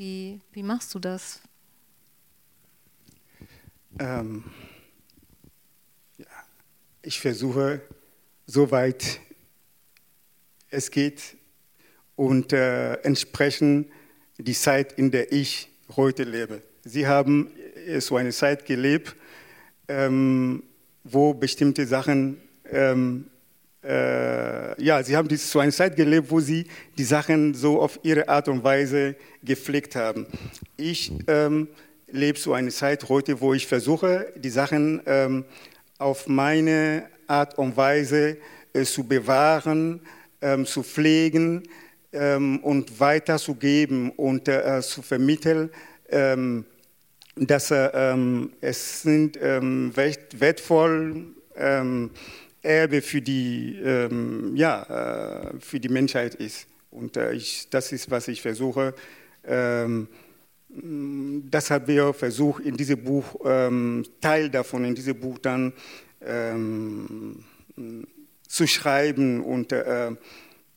Wie, 0.00 0.40
wie 0.52 0.62
machst 0.62 0.94
du 0.94 0.98
das? 0.98 1.42
Ähm, 3.98 4.44
ja, 6.16 6.24
ich 7.02 7.20
versuche, 7.20 7.82
soweit 8.46 9.20
es 10.70 10.90
geht 10.90 11.36
und 12.16 12.54
äh, 12.54 12.94
entsprechend 13.02 13.90
die 14.38 14.54
Zeit, 14.54 14.94
in 14.94 15.10
der 15.10 15.32
ich 15.32 15.68
heute 15.94 16.22
lebe. 16.24 16.62
Sie 16.82 17.06
haben 17.06 17.52
so 17.98 18.16
eine 18.16 18.30
Zeit 18.30 18.64
gelebt, 18.64 19.14
ähm, 19.86 20.62
wo 21.04 21.34
bestimmte 21.34 21.86
Sachen, 21.86 22.40
ähm, 22.70 23.28
äh, 23.82 24.82
ja, 24.82 25.02
sie 25.02 25.16
haben 25.16 25.28
so 25.36 25.58
eine 25.58 25.72
Zeit 25.72 25.96
gelebt, 25.96 26.30
wo 26.30 26.40
sie 26.40 26.66
die 26.98 27.04
Sachen 27.04 27.54
so 27.54 27.80
auf 27.80 27.98
ihre 28.02 28.28
Art 28.28 28.48
und 28.48 28.62
Weise 28.62 29.16
gepflegt 29.42 29.96
haben. 29.96 30.26
Ich 30.76 31.12
ähm, 31.26 31.68
lebe 32.10 32.38
so 32.38 32.52
eine 32.52 32.70
Zeit 32.70 33.08
heute, 33.08 33.40
wo 33.40 33.54
ich 33.54 33.66
versuche, 33.66 34.32
die 34.36 34.50
Sachen 34.50 35.00
ähm, 35.06 35.44
auf 35.98 36.28
meine 36.28 37.08
Art 37.26 37.56
und 37.58 37.76
Weise 37.76 38.36
äh, 38.72 38.82
zu 38.82 39.04
bewahren, 39.04 40.00
ähm, 40.42 40.66
zu 40.66 40.82
pflegen 40.82 41.62
ähm, 42.12 42.58
und 42.60 43.00
weiterzugeben 43.00 44.10
und 44.10 44.48
äh, 44.48 44.80
zu 44.82 45.02
vermitteln 45.02 45.70
ähm, 46.10 46.64
dass 47.36 47.72
ähm, 47.72 48.52
es 48.60 49.02
sind 49.02 49.38
ähm, 49.40 49.92
wertvoll 49.96 51.26
ähm, 51.56 52.10
Erbe 52.62 53.02
für 53.02 53.22
die, 53.22 53.76
ähm, 53.82 54.54
ja, 54.56 55.50
äh, 55.52 55.60
für 55.60 55.80
die 55.80 55.88
Menschheit 55.88 56.34
ist. 56.34 56.66
Und 56.90 57.16
äh, 57.16 57.32
ich, 57.32 57.68
das 57.70 57.92
ist, 57.92 58.10
was 58.10 58.28
ich 58.28 58.42
versuche. 58.42 58.94
Ähm, 59.44 60.08
das 61.50 61.70
habe 61.70 61.92
ich 61.92 62.16
versucht, 62.16 62.64
in 62.64 62.76
diesem 62.76 63.02
Buch, 63.02 63.40
ähm, 63.44 64.04
Teil 64.20 64.50
davon, 64.50 64.84
in 64.84 64.94
diesem 64.94 65.18
Buch 65.18 65.38
dann 65.38 65.72
zu 68.46 68.66
schreiben 68.66 69.42
und 69.42 69.72
äh, 69.72 70.10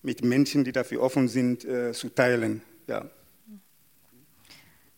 mit 0.04 0.24
Menschen, 0.24 0.64
die 0.64 0.72
dafür 0.72 1.02
offen 1.02 1.28
sind, 1.28 1.66
äh, 1.66 1.92
zu 1.92 2.10
teilen. 2.10 2.62
Ja. 2.88 3.10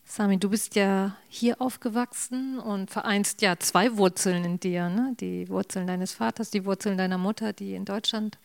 Sami, 0.08 0.38
du 0.38 0.48
bist 0.48 0.76
ja 0.76 1.16
hier 1.28 1.60
aufgewachsen 1.60 2.60
und 2.60 2.92
vereinst 2.92 3.42
ja 3.42 3.58
zwei 3.58 3.96
Wurzeln 3.96 4.44
in 4.44 4.60
dir. 4.60 4.88
Ne? 4.88 5.16
Die 5.18 5.48
Wurzeln 5.48 5.88
deines 5.88 6.12
Vaters, 6.12 6.50
die 6.50 6.64
Wurzeln 6.64 6.96
deiner 6.96 7.18
Mutter, 7.18 7.52
die 7.52 7.74
in 7.74 7.84
Deutschland 7.84 8.38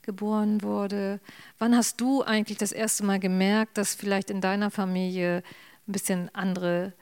geboren 0.00 0.62
wurde. 0.62 1.20
Wann 1.58 1.76
hast 1.76 2.00
du 2.00 2.22
eigentlich 2.22 2.56
das 2.56 2.72
erste 2.72 3.04
Mal 3.04 3.20
gemerkt, 3.20 3.76
dass 3.76 3.94
vielleicht 3.94 4.30
in 4.30 4.40
deiner 4.40 4.70
Familie 4.70 5.42
ein 5.86 5.92
bisschen 5.92 6.34
andere 6.34 6.94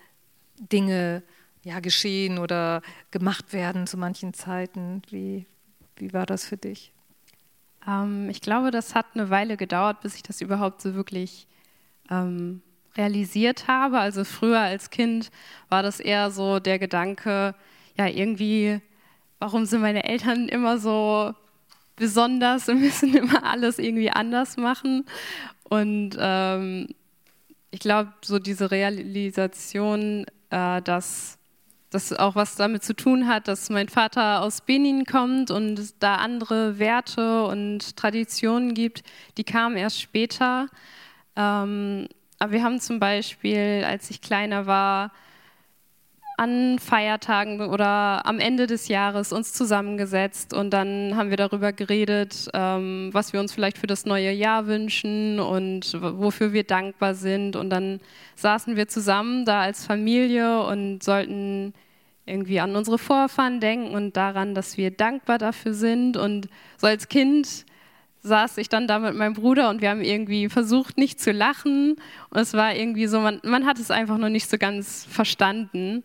Dinge 0.59 1.23
ja, 1.63 1.79
geschehen 1.79 2.39
oder 2.39 2.83
gemacht 3.13 3.53
werden 3.53 3.87
zu 3.87 3.97
manchen 3.97 4.35
Zeiten? 4.35 5.03
Wie, 5.09 5.47
wie 5.97 6.13
war 6.13 6.27
das 6.27 6.45
für 6.45 6.57
dich? 6.57 6.93
Ähm, 7.87 8.29
ich 8.29 8.41
glaube, 8.41 8.73
das 8.73 8.97
hat 8.97 9.07
eine 9.15 9.31
Weile 9.31 9.57
gedauert, 9.57 10.01
bis 10.01 10.17
ich 10.17 10.25
das 10.25 10.41
überhaupt 10.41 10.83
so 10.83 10.95
wirklich 10.95 11.47
ähm, 12.11 12.61
realisiert 12.97 13.69
habe. 13.69 13.99
Also 13.99 14.25
früher 14.25 14.61
als 14.61 14.91
Kind 14.91 15.31
war 15.69 15.83
das 15.83 16.01
eher 16.01 16.31
so 16.31 16.61
der 16.61 16.79
Gedanke, 16.79 17.55
ja, 17.97 18.07
irgendwie, 18.07 18.81
warum 19.39 19.67
sind 19.67 19.81
meine 19.81 20.05
Eltern 20.05 20.49
immer 20.49 20.79
so 20.79 21.35
besonders 21.97 22.69
und 22.69 22.81
müssen 22.81 23.15
immer 23.15 23.45
alles 23.45 23.79
irgendwie 23.79 24.11
anders 24.11 24.57
machen? 24.57 25.05
Und 25.65 26.17
ähm, 26.19 26.89
ich 27.71 27.81
glaube, 27.81 28.13
so 28.23 28.39
diese 28.39 28.71
Realisation, 28.71 30.27
äh, 30.51 30.83
dass 30.83 31.39
das 31.91 32.13
auch 32.13 32.37
was 32.37 32.55
damit 32.55 32.85
zu 32.85 32.95
tun 32.95 33.27
hat, 33.27 33.49
dass 33.49 33.69
mein 33.69 33.89
Vater 33.89 34.43
aus 34.43 34.61
Benin 34.61 35.05
kommt 35.05 35.51
und 35.51 35.95
da 36.01 36.17
andere 36.17 36.79
Werte 36.79 37.45
und 37.45 37.97
Traditionen 37.97 38.75
gibt, 38.75 39.03
die 39.37 39.45
kamen 39.45 39.77
erst 39.77 40.01
später. 40.01 40.69
Ähm, 41.35 42.09
aber 42.41 42.53
wir 42.53 42.65
haben 42.65 42.81
zum 42.81 42.99
Beispiel, 42.99 43.85
als 43.87 44.11
ich 44.11 44.21
kleiner 44.23 44.67
war, 44.67 45.13
an 46.39 46.79
Feiertagen 46.79 47.61
oder 47.61 48.25
am 48.25 48.39
Ende 48.39 48.67
des 48.67 48.89
Jahres 48.89 49.31
uns 49.31 49.53
zusammengesetzt 49.53 50.55
und 50.55 50.71
dann 50.71 51.15
haben 51.15 51.29
wir 51.29 51.37
darüber 51.37 51.75
geredet, 51.75 52.49
ähm, 52.55 53.11
was 53.13 53.35
wir 53.35 53.41
uns 53.41 53.53
vielleicht 53.53 53.77
für 53.77 53.87
das 53.87 54.07
neue 54.07 54.31
Jahr 54.31 54.67
wünschen 54.67 55.39
und 55.39 55.95
wofür 56.01 56.55
wir 56.55 56.65
dankbar 56.65 57.15
sind. 57.15 57.57
Und 57.57 57.69
dann 57.69 58.01
saßen 58.37 58.75
wir 58.75 58.89
zusammen 58.89 59.45
da 59.45 59.61
als 59.61 59.85
Familie 59.85 60.63
und 60.63 61.03
sollten 61.03 61.75
irgendwie 62.25 62.61
an 62.61 62.75
unsere 62.75 62.97
Vorfahren 62.97 63.61
denken 63.61 63.95
und 63.95 64.17
daran, 64.17 64.55
dass 64.55 64.79
wir 64.79 64.91
dankbar 64.91 65.37
dafür 65.37 65.75
sind. 65.75 66.17
Und 66.17 66.49
so 66.79 66.87
als 66.87 67.09
Kind 67.09 67.67
saß 68.23 68.59
ich 68.59 68.69
dann 68.69 68.87
da 68.87 68.99
mit 68.99 69.15
meinem 69.15 69.35
Bruder 69.35 69.71
und 69.71 69.81
wir 69.81 69.91
haben 69.91 70.03
irgendwie 70.03 70.49
versucht, 70.49 70.99
nicht 70.99 71.21
zu 71.21 71.33
lachen. 71.33 71.97
Und 72.31 72.39
es 72.41 72.55
war 72.55 72.75
irgendwie 72.75 73.07
so, 73.07 73.21
man, 73.21 73.41
man 73.45 73.67
hat 73.67 73.79
es 73.79 73.91
einfach 73.91 74.19
noch 74.19 74.29
nicht 74.29 74.49
so 74.49 74.59
ganz 74.59 75.07
verstanden. 75.09 76.05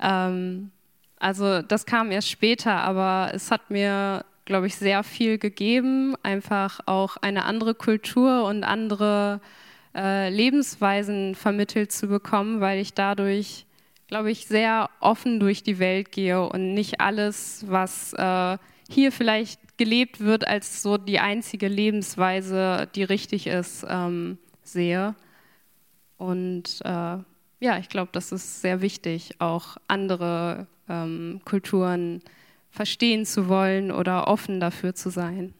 Ähm, 0.00 0.70
also 1.18 1.62
das 1.62 1.86
kam 1.86 2.10
erst 2.10 2.30
später, 2.30 2.72
aber 2.72 3.30
es 3.34 3.50
hat 3.50 3.70
mir, 3.70 4.24
glaube 4.44 4.66
ich, 4.66 4.76
sehr 4.76 5.02
viel 5.02 5.38
gegeben, 5.38 6.14
einfach 6.22 6.80
auch 6.86 7.16
eine 7.16 7.44
andere 7.44 7.74
Kultur 7.74 8.44
und 8.44 8.64
andere 8.64 9.40
äh, 9.94 10.28
Lebensweisen 10.28 11.34
vermittelt 11.34 11.90
zu 11.90 12.06
bekommen, 12.06 12.60
weil 12.60 12.78
ich 12.80 12.94
dadurch, 12.94 13.66
glaube 14.08 14.30
ich, 14.30 14.46
sehr 14.46 14.90
offen 15.00 15.40
durch 15.40 15.62
die 15.62 15.78
Welt 15.78 16.12
gehe 16.12 16.46
und 16.46 16.74
nicht 16.74 17.00
alles, 17.00 17.64
was 17.66 18.12
äh, 18.12 18.58
hier 18.88 19.10
vielleicht 19.10 19.58
gelebt 19.76 20.20
wird 20.20 20.46
als 20.46 20.82
so 20.82 20.96
die 20.96 21.18
einzige 21.18 21.68
Lebensweise, 21.68 22.88
die 22.94 23.04
richtig 23.04 23.46
ist, 23.46 23.84
ähm, 23.88 24.38
sehe. 24.62 25.14
Und 26.16 26.80
äh, 26.84 27.18
ja, 27.60 27.78
ich 27.78 27.88
glaube, 27.88 28.10
das 28.12 28.32
ist 28.32 28.60
sehr 28.60 28.80
wichtig, 28.80 29.36
auch 29.38 29.76
andere 29.88 30.66
ähm, 30.88 31.40
Kulturen 31.44 32.22
verstehen 32.70 33.24
zu 33.24 33.48
wollen 33.48 33.90
oder 33.90 34.28
offen 34.28 34.60
dafür 34.60 34.94
zu 34.94 35.10
sein. 35.10 35.54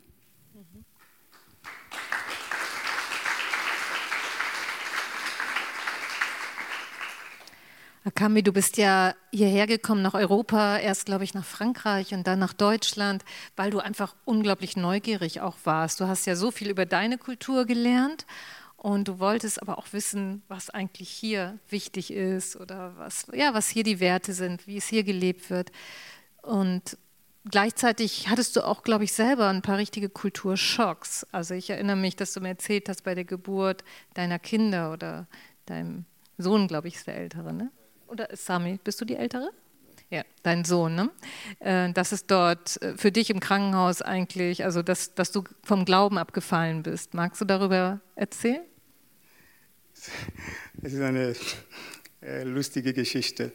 Akami, 8.07 8.45
du 8.45 8.53
bist 8.53 8.77
ja 8.77 9.17
hierher 9.33 9.67
gekommen 9.67 10.01
nach 10.01 10.15
Europa, 10.15 10.79
erst 10.79 11.07
glaube 11.07 11.25
ich 11.25 11.35
nach 11.35 11.45
Frankreich 11.45 12.15
und 12.15 12.25
dann 12.25 12.39
nach 12.39 12.53
Deutschland, 12.53 13.25
weil 13.57 13.73
du 13.73 13.81
einfach 13.81 14.15
unglaublich 14.25 14.77
neugierig 14.77 15.41
auch 15.41 15.57
warst. 15.65 15.99
Du 15.99 16.07
hast 16.07 16.25
ja 16.25 16.37
so 16.37 16.53
viel 16.53 16.71
über 16.71 16.87
deine 16.87 17.19
Kultur 17.19 17.65
gelernt 17.67 18.25
und 18.77 19.09
du 19.09 19.19
wolltest 19.19 19.61
aber 19.61 19.77
auch 19.77 19.89
wissen, 19.91 20.45
was 20.47 20.71
eigentlich 20.71 21.09
hier 21.09 21.59
wichtig 21.69 22.13
ist 22.13 22.55
oder 22.55 22.97
was, 22.97 23.27
ja, 23.33 23.55
was 23.55 23.69
hier 23.69 23.83
die 23.83 23.99
Werte 23.99 24.35
sind, 24.35 24.69
wie 24.69 24.77
es 24.77 24.87
hier 24.87 25.03
gelebt 25.03 25.51
wird. 25.51 25.73
Und 26.43 26.97
gleichzeitig 27.45 28.29
hattest 28.29 28.55
du 28.55 28.65
auch, 28.65 28.85
glaube 28.85 29.03
ich, 29.03 29.15
selber 29.15 29.49
ein 29.49 29.63
paar 29.63 29.79
richtige 29.79 30.11
Kulturschocks. 30.11 31.27
Also 31.33 31.55
ich 31.55 31.71
erinnere 31.71 31.97
mich, 31.97 32.15
dass 32.15 32.33
du 32.33 32.41
mir 32.41 32.51
erzählt 32.51 32.89
hast 32.89 33.03
bei 33.03 33.17
der 33.17 33.25
Geburt 33.25 33.83
deiner 34.15 34.39
Kinder 34.39 34.93
oder 34.93 35.27
deinem 35.65 36.05
Sohn, 36.39 36.69
glaube 36.69 36.87
ich, 36.87 36.95
ist 36.95 37.09
der 37.09 37.17
Ältere, 37.17 37.53
ne? 37.53 37.73
Oder 38.09 38.29
Sami, 38.33 38.79
bist 38.83 39.01
du 39.01 39.05
die 39.05 39.17
Ältere? 39.17 39.51
Ja, 40.09 40.23
dein 40.45 40.65
Sohn, 40.65 40.95
ne? 40.95 41.11
Äh, 41.59 41.93
dass 41.93 42.13
es 42.13 42.27
dort 42.27 42.81
äh, 42.81 42.97
für 42.97 43.11
dich 43.11 43.29
im 43.29 43.41
Krankenhaus 43.41 44.03
eigentlich, 44.03 44.65
also 44.65 44.83
dass, 44.83 45.15
dass 45.15 45.33
du 45.33 45.43
vom 45.65 45.85
Glauben 45.85 46.17
abgefallen 46.17 46.85
bist. 46.85 47.15
Magst 47.15 47.41
du 47.41 47.45
darüber 47.45 48.01
erzählen? 48.15 48.63
Es 50.83 50.93
ist 50.93 51.01
eine 51.01 51.35
äh, 52.21 52.45
lustige 52.45 52.93
Geschichte. 52.93 53.51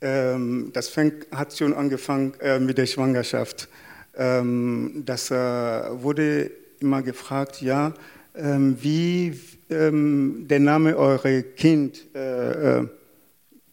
Ähm, 0.00 0.70
das 0.74 0.94
hat 1.32 1.56
schon 1.56 1.72
angefangen 1.74 2.34
mit 2.60 2.76
der 2.78 2.86
Schwangerschaft. 2.86 3.68
Ähm, 4.14 5.02
das 5.06 5.30
wurde 5.30 6.50
immer 6.78 7.02
gefragt, 7.02 7.62
ja, 7.62 7.94
ähm, 8.36 8.76
wie 8.80 9.40
der 9.70 10.60
Name 10.60 10.96
eurer 10.96 11.42
Kind 11.42 12.04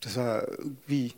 das 0.06 0.18
war 0.18 0.48
wie, 0.86 1.14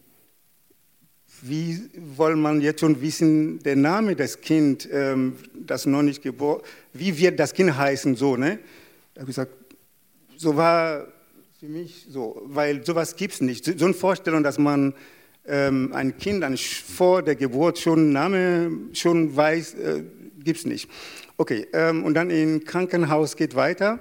wie 1.42 1.82
soll 2.16 2.38
man 2.38 2.62
jetzt 2.62 2.80
schon 2.80 3.02
wissen, 3.02 3.60
der 3.60 3.76
Name 3.76 4.16
des 4.16 4.40
Kindes, 4.40 4.88
ähm, 4.92 5.36
das 5.54 5.86
noch 5.86 6.02
nicht 6.02 6.22
geboren, 6.22 6.62
wie 6.94 7.18
wird 7.18 7.38
das 7.38 7.54
Kind 7.54 7.78
heißen, 7.78 8.16
so, 8.16 8.38
ne? 8.38 8.60
Da 9.14 9.22
habe 9.22 9.32
ich 9.32 9.36
gesagt, 9.36 9.52
so 10.38 10.56
war 10.56 11.06
für 11.60 11.66
mich 11.66 12.06
so, 12.10 12.42
weil 12.46 12.86
sowas 12.86 13.16
gibt 13.18 13.34
es 13.34 13.42
nicht. 13.42 13.66
So 13.66 13.86
eine 13.86 13.94
Vorstellung, 13.94 14.42
dass 14.42 14.58
man 14.58 14.94
ähm, 15.46 15.92
ein 15.94 16.18
Kind 16.18 16.44
ein, 16.44 16.56
vor 16.56 17.24
der 17.24 17.36
Geburt 17.36 17.80
schon 17.80 18.14
Name 18.14 18.72
schon 18.94 19.36
weiß, 19.36 19.74
äh, 19.74 20.04
gibt 20.44 20.60
es 20.60 20.66
nicht. 20.66 20.90
Okay, 21.36 21.68
ähm, 21.74 22.06
und 22.06 22.14
dann 22.14 22.30
im 22.30 22.64
Krankenhaus 22.64 23.36
geht 23.36 23.56
weiter. 23.56 24.00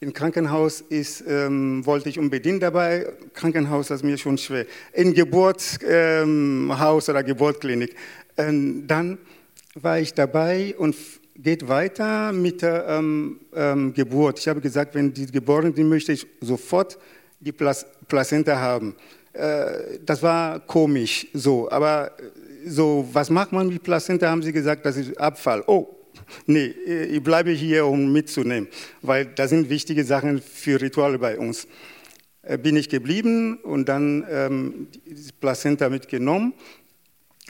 Im 0.00 0.12
Krankenhaus 0.12 0.80
ist, 0.80 1.24
ähm, 1.26 1.84
wollte 1.84 2.08
ich 2.08 2.20
unbedingt 2.20 2.62
dabei. 2.62 3.06
Krankenhaus 3.34 3.90
ist 3.90 4.04
mir 4.04 4.16
schon 4.16 4.38
schwer. 4.38 4.64
Im 4.92 5.12
Geburtshaus 5.12 5.80
ähm, 5.88 6.70
oder 6.70 7.24
Geburtsklinik. 7.24 7.96
Ähm, 8.36 8.86
dann 8.86 9.18
war 9.74 9.98
ich 9.98 10.14
dabei 10.14 10.76
und 10.78 10.94
geht 11.34 11.66
weiter 11.66 12.32
mit 12.32 12.62
der 12.62 12.86
ähm, 12.86 13.40
ähm, 13.52 13.92
Geburt. 13.92 14.38
Ich 14.38 14.46
habe 14.46 14.60
gesagt, 14.60 14.94
wenn 14.94 15.12
die 15.12 15.26
geboren 15.26 15.74
sind, 15.74 15.88
möchte 15.88 16.12
ich 16.12 16.24
sofort 16.40 16.96
die 17.40 17.52
Plazenta 17.52 18.56
haben. 18.56 18.94
Äh, 19.32 19.98
das 20.06 20.22
war 20.22 20.60
komisch 20.60 21.26
so, 21.32 21.68
aber 21.70 22.12
so, 22.64 23.08
was 23.12 23.30
macht 23.30 23.50
man 23.50 23.66
mit 23.66 23.82
Plazenta, 23.82 24.30
haben 24.30 24.42
sie 24.42 24.52
gesagt, 24.52 24.86
das 24.86 24.96
ist 24.96 25.18
Abfall. 25.18 25.64
Oh, 25.66 25.97
nee, 26.46 26.66
ich 26.66 27.22
bleibe 27.22 27.50
hier, 27.50 27.86
um 27.86 28.12
mitzunehmen, 28.12 28.68
weil 29.02 29.26
das 29.26 29.50
sind 29.50 29.68
wichtige 29.70 30.04
Sachen 30.04 30.40
für 30.40 30.80
Rituale 30.80 31.18
bei 31.18 31.38
uns. 31.38 31.66
Äh, 32.42 32.58
bin 32.58 32.76
ich 32.76 32.88
geblieben 32.88 33.58
und 33.62 33.88
dann 33.88 34.26
ähm, 34.30 34.88
die 35.04 35.32
Plazenta 35.38 35.88
mitgenommen 35.88 36.54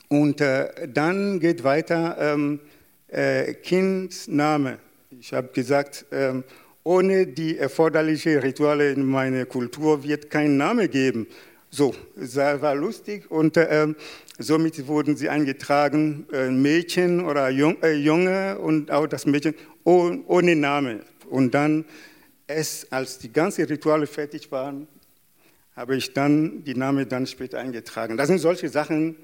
und 0.09 0.41
äh, 0.41 0.89
dann 0.89 1.39
geht 1.41 1.63
weiter 1.63 2.17
ähm, 2.19 2.61
äh, 3.09 3.55
Kindsname. 3.55 4.79
Ich 5.21 5.33
habe 5.33 5.49
gesagt, 5.49 6.07
ähm, 6.11 6.45
ohne 6.85 7.27
die 7.27 7.59
erforderlichen 7.59 8.39
Rituale 8.39 8.91
in 8.91 9.05
meiner 9.05 9.45
Kultur 9.47 10.03
wird 10.05 10.31
kein 10.31 10.57
Name 10.57 10.89
geben. 10.89 11.27
So, 11.71 11.95
es 12.17 12.37
war 12.37 12.75
lustig 12.75 13.31
und 13.31 13.57
äh, 13.57 13.89
somit 14.39 14.87
wurden 14.87 15.17
sie 15.17 15.29
eingetragen, 15.29 16.27
äh, 16.33 16.49
Mädchen 16.51 17.25
oder 17.25 17.51
Jung, 17.51 17.77
äh, 17.83 17.93
Junge 17.93 18.59
und 18.59 18.91
auch 18.91 19.07
das 19.07 19.27
Mädchen 19.27 19.55
ohne, 19.85 20.23
ohne 20.27 20.57
Name. 20.57 21.01
Und 21.29 21.53
dann, 21.53 21.85
es, 22.47 22.91
als 22.91 23.19
die 23.19 23.31
ganzen 23.31 23.67
Rituale 23.67 24.07
fertig 24.07 24.51
waren, 24.51 24.89
habe 25.77 25.97
ich 25.97 26.13
dann 26.15 26.65
die 26.65 26.75
Namen 26.75 27.09
dann 27.09 27.27
später 27.27 27.59
eingetragen. 27.59 28.17
Das 28.17 28.29
sind 28.29 28.39
solche 28.39 28.69
Sachen, 28.71 29.17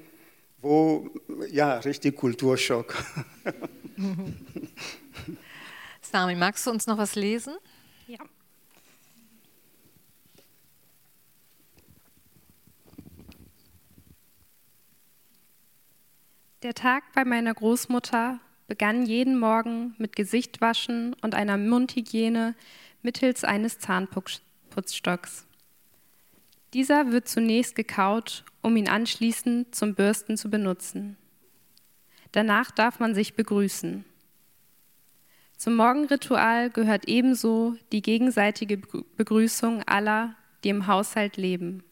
wo, 0.61 1.09
ja, 1.49 1.79
richtig 1.79 2.15
Kulturschock. 2.15 2.95
Sami, 6.01 6.35
magst 6.35 6.65
du 6.67 6.71
uns 6.71 6.85
noch 6.85 6.97
was 6.97 7.15
lesen? 7.15 7.55
Ja. 8.07 8.19
Der 16.65 16.73
Tag 16.73 17.03
bei 17.13 17.23
meiner 17.25 17.53
Großmutter 17.53 18.39
begann 18.67 19.05
jeden 19.05 19.37
Morgen 19.37 19.93
mit 19.99 20.15
Gesichtwaschen 20.15 21.15
und 21.21 21.35
einer 21.35 21.57
Mundhygiene 21.57 22.55
mittels 23.03 23.43
eines 23.43 23.77
Zahnputzstocks. 23.77 25.45
Dieser 26.73 27.11
wird 27.11 27.27
zunächst 27.27 27.75
gekaut, 27.75 28.45
um 28.63 28.75
ihn 28.77 28.89
anschließend 28.89 29.75
zum 29.75 29.93
Bürsten 29.93 30.37
zu 30.37 30.49
benutzen. 30.49 31.17
Danach 32.31 32.71
darf 32.71 32.99
man 32.99 33.13
sich 33.13 33.35
begrüßen. 33.35 34.03
Zum 35.57 35.75
Morgenritual 35.75 36.71
gehört 36.71 37.07
ebenso 37.07 37.75
die 37.91 38.01
gegenseitige 38.01 38.77
Begrüßung 38.77 39.83
aller, 39.83 40.35
die 40.63 40.69
im 40.69 40.87
Haushalt 40.87 41.37
leben. 41.37 41.83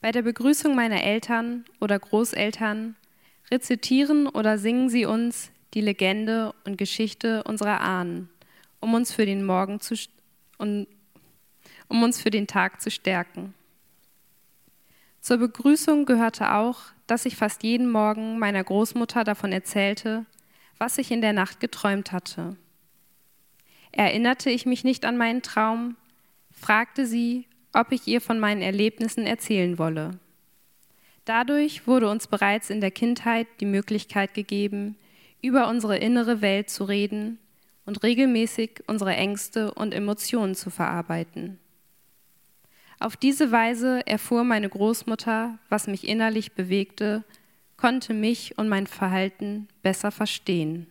Bei 0.00 0.10
der 0.10 0.22
Begrüßung 0.22 0.74
meiner 0.74 1.04
Eltern 1.04 1.64
oder 1.78 2.00
Großeltern 2.00 2.96
rezitieren 3.50 4.26
oder 4.26 4.58
singen 4.58 4.88
sie 4.88 5.04
uns 5.06 5.50
die 5.74 5.80
Legende 5.80 6.54
und 6.64 6.78
Geschichte 6.78 7.42
unserer 7.44 7.80
Ahnen, 7.80 8.28
um 8.80 8.94
uns 8.94 9.12
für 9.12 9.26
den 9.26 9.44
Morgen 9.44 9.80
zu, 9.80 9.94
um, 10.58 10.86
um 11.88 12.02
uns 12.02 12.20
für 12.20 12.30
den 12.30 12.46
Tag 12.46 12.80
zu 12.80 12.90
stärken. 12.90 13.54
Zur 15.20 15.38
Begrüßung 15.38 16.04
gehörte 16.04 16.52
auch, 16.52 16.80
dass 17.06 17.26
ich 17.26 17.36
fast 17.36 17.62
jeden 17.62 17.90
Morgen 17.90 18.38
meiner 18.38 18.62
Großmutter 18.62 19.24
davon 19.24 19.52
erzählte, 19.52 20.26
was 20.78 20.98
ich 20.98 21.10
in 21.10 21.20
der 21.20 21.32
Nacht 21.32 21.60
geträumt 21.60 22.12
hatte. 22.12 22.56
Erinnerte 23.90 24.50
ich 24.50 24.66
mich 24.66 24.84
nicht 24.84 25.04
an 25.04 25.16
meinen 25.16 25.42
Traum, 25.42 25.96
fragte 26.50 27.06
sie, 27.06 27.46
ob 27.72 27.92
ich 27.92 28.06
ihr 28.06 28.20
von 28.20 28.38
meinen 28.38 28.62
Erlebnissen 28.62 29.26
erzählen 29.26 29.78
wolle. 29.78 30.18
Dadurch 31.24 31.86
wurde 31.86 32.10
uns 32.10 32.26
bereits 32.26 32.70
in 32.70 32.80
der 32.80 32.90
Kindheit 32.90 33.46
die 33.60 33.66
Möglichkeit 33.66 34.34
gegeben, 34.34 34.96
über 35.40 35.68
unsere 35.68 35.96
innere 35.96 36.40
Welt 36.40 36.68
zu 36.70 36.84
reden 36.84 37.38
und 37.86 38.02
regelmäßig 38.02 38.82
unsere 38.86 39.14
Ängste 39.14 39.72
und 39.72 39.94
Emotionen 39.94 40.54
zu 40.54 40.70
verarbeiten. 40.70 41.58
Auf 43.00 43.16
diese 43.16 43.50
Weise 43.52 44.06
erfuhr 44.06 44.44
meine 44.44 44.68
Großmutter, 44.68 45.58
was 45.68 45.86
mich 45.86 46.06
innerlich 46.06 46.52
bewegte, 46.52 47.24
konnte 47.76 48.14
mich 48.14 48.56
und 48.56 48.68
mein 48.68 48.86
Verhalten 48.86 49.68
besser 49.82 50.10
verstehen. 50.10 50.86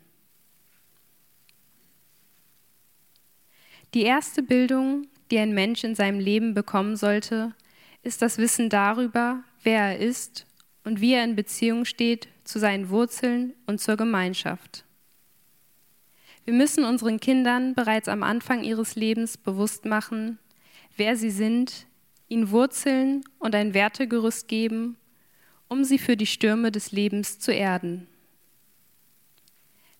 Die 3.93 4.03
erste 4.03 4.43
Bildung, 4.43 5.07
die 5.31 5.39
ein 5.39 5.53
Mensch 5.53 5.83
in 5.83 5.95
seinem 5.95 6.19
Leben 6.19 6.53
bekommen 6.53 6.95
sollte, 6.95 7.53
ist 8.03 8.21
das 8.21 8.37
Wissen 8.37 8.69
darüber, 8.69 9.43
wer 9.63 9.79
er 9.79 9.99
ist 9.99 10.45
und 10.83 11.01
wie 11.01 11.13
er 11.13 11.23
in 11.23 11.35
Beziehung 11.35 11.85
steht 11.85 12.27
zu 12.43 12.59
seinen 12.59 12.89
Wurzeln 12.89 13.53
und 13.65 13.79
zur 13.79 13.95
Gemeinschaft. 13.95 14.85
Wir 16.45 16.53
müssen 16.53 16.83
unseren 16.83 17.21
Kindern 17.21 17.73
bereits 17.73 18.09
am 18.09 18.21
Anfang 18.21 18.63
ihres 18.63 18.95
Lebens 18.95 19.37
bewusst 19.37 19.85
machen, 19.85 20.39
wer 20.97 21.15
sie 21.15 21.31
sind, 21.31 21.87
ihnen 22.27 22.51
Wurzeln 22.51 23.23
und 23.39 23.55
ein 23.55 23.73
Wertegerüst 23.73 24.49
geben, 24.49 24.97
um 25.69 25.85
sie 25.85 25.97
für 25.97 26.17
die 26.17 26.25
Stürme 26.25 26.71
des 26.71 26.91
Lebens 26.91 27.39
zu 27.39 27.53
erden. 27.53 28.07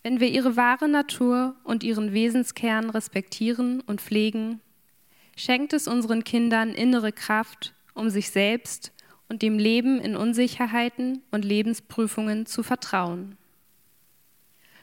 Wenn 0.02 0.20
wir 0.20 0.28
ihre 0.28 0.58
wahre 0.58 0.90
Natur 0.90 1.56
und 1.64 1.82
ihren 1.82 2.14
Wesenskern 2.14 2.90
respektieren 2.90 3.80
und 3.80 4.02
pflegen, 4.02 4.60
schenkt 5.38 5.72
es 5.72 5.88
unseren 5.88 6.26
Kindern 6.26 6.72
innere 6.72 7.14
Kraft, 7.14 7.74
um 7.94 8.10
sich 8.10 8.30
selbst 8.30 8.92
und 9.30 9.42
dem 9.42 9.58
Leben 9.58 10.00
in 10.00 10.16
Unsicherheiten 10.16 11.22
und 11.32 11.46
Lebensprüfungen 11.46 12.46
zu 12.46 12.64
vertrauen. 12.64 13.38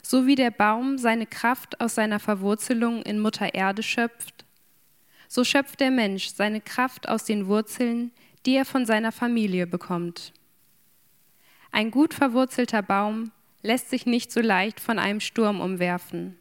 So 0.02 0.26
wie 0.26 0.34
der 0.34 0.50
Baum 0.50 0.98
seine 0.98 1.26
Kraft 1.26 1.80
aus 1.80 1.94
seiner 1.94 2.18
Verwurzelung 2.18 3.02
in 3.02 3.18
Mutter 3.18 3.54
Erde 3.54 3.82
schöpft, 3.82 4.44
so 5.28 5.44
schöpft 5.44 5.78
der 5.80 5.90
Mensch 5.90 6.28
seine 6.28 6.60
Kraft 6.60 7.08
aus 7.08 7.24
den 7.24 7.46
Wurzeln, 7.46 8.10
die 8.46 8.56
er 8.56 8.64
von 8.64 8.86
seiner 8.86 9.12
Familie 9.12 9.66
bekommt. 9.66 10.32
Ein 11.70 11.90
gut 11.90 12.14
verwurzelter 12.14 12.82
Baum 12.82 13.30
lässt 13.62 13.90
sich 13.90 14.06
nicht 14.06 14.32
so 14.32 14.40
leicht 14.40 14.80
von 14.80 14.98
einem 14.98 15.20
Sturm 15.20 15.60
umwerfen. 15.60 16.36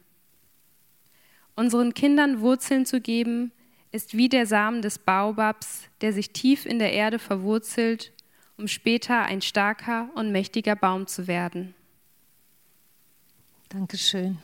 Unseren 1.54 1.94
Kindern 1.94 2.40
Wurzeln 2.40 2.86
zu 2.86 3.00
geben, 3.00 3.52
ist 3.92 4.16
wie 4.16 4.28
der 4.28 4.46
Samen 4.46 4.82
des 4.82 4.98
Baobabs, 4.98 5.82
der 6.00 6.12
sich 6.12 6.32
tief 6.32 6.66
in 6.66 6.78
der 6.78 6.92
Erde 6.92 7.18
verwurzelt, 7.18 8.12
um 8.56 8.68
später 8.68 9.22
ein 9.22 9.40
starker 9.40 10.10
und 10.14 10.32
mächtiger 10.32 10.76
Baum 10.76 11.06
zu 11.06 11.26
werden. 11.26 11.74
Dankeschön. 13.68 14.38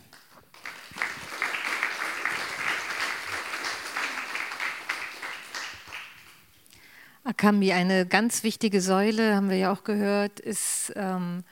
Akambi, 7.24 7.72
eine 7.72 8.06
ganz 8.06 8.44
wichtige 8.44 8.80
Säule, 8.80 9.34
haben 9.34 9.50
wir 9.50 9.56
ja 9.56 9.72
auch 9.72 9.82
gehört, 9.82 10.38
ist, 10.38 10.92
ähm, 10.94 11.42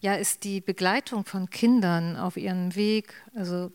ja, 0.00 0.14
ist 0.14 0.44
die 0.44 0.62
Begleitung 0.62 1.26
von 1.26 1.50
Kindern 1.50 2.16
auf 2.16 2.38
ihrem 2.38 2.74
Weg. 2.74 3.12
Also 3.34 3.70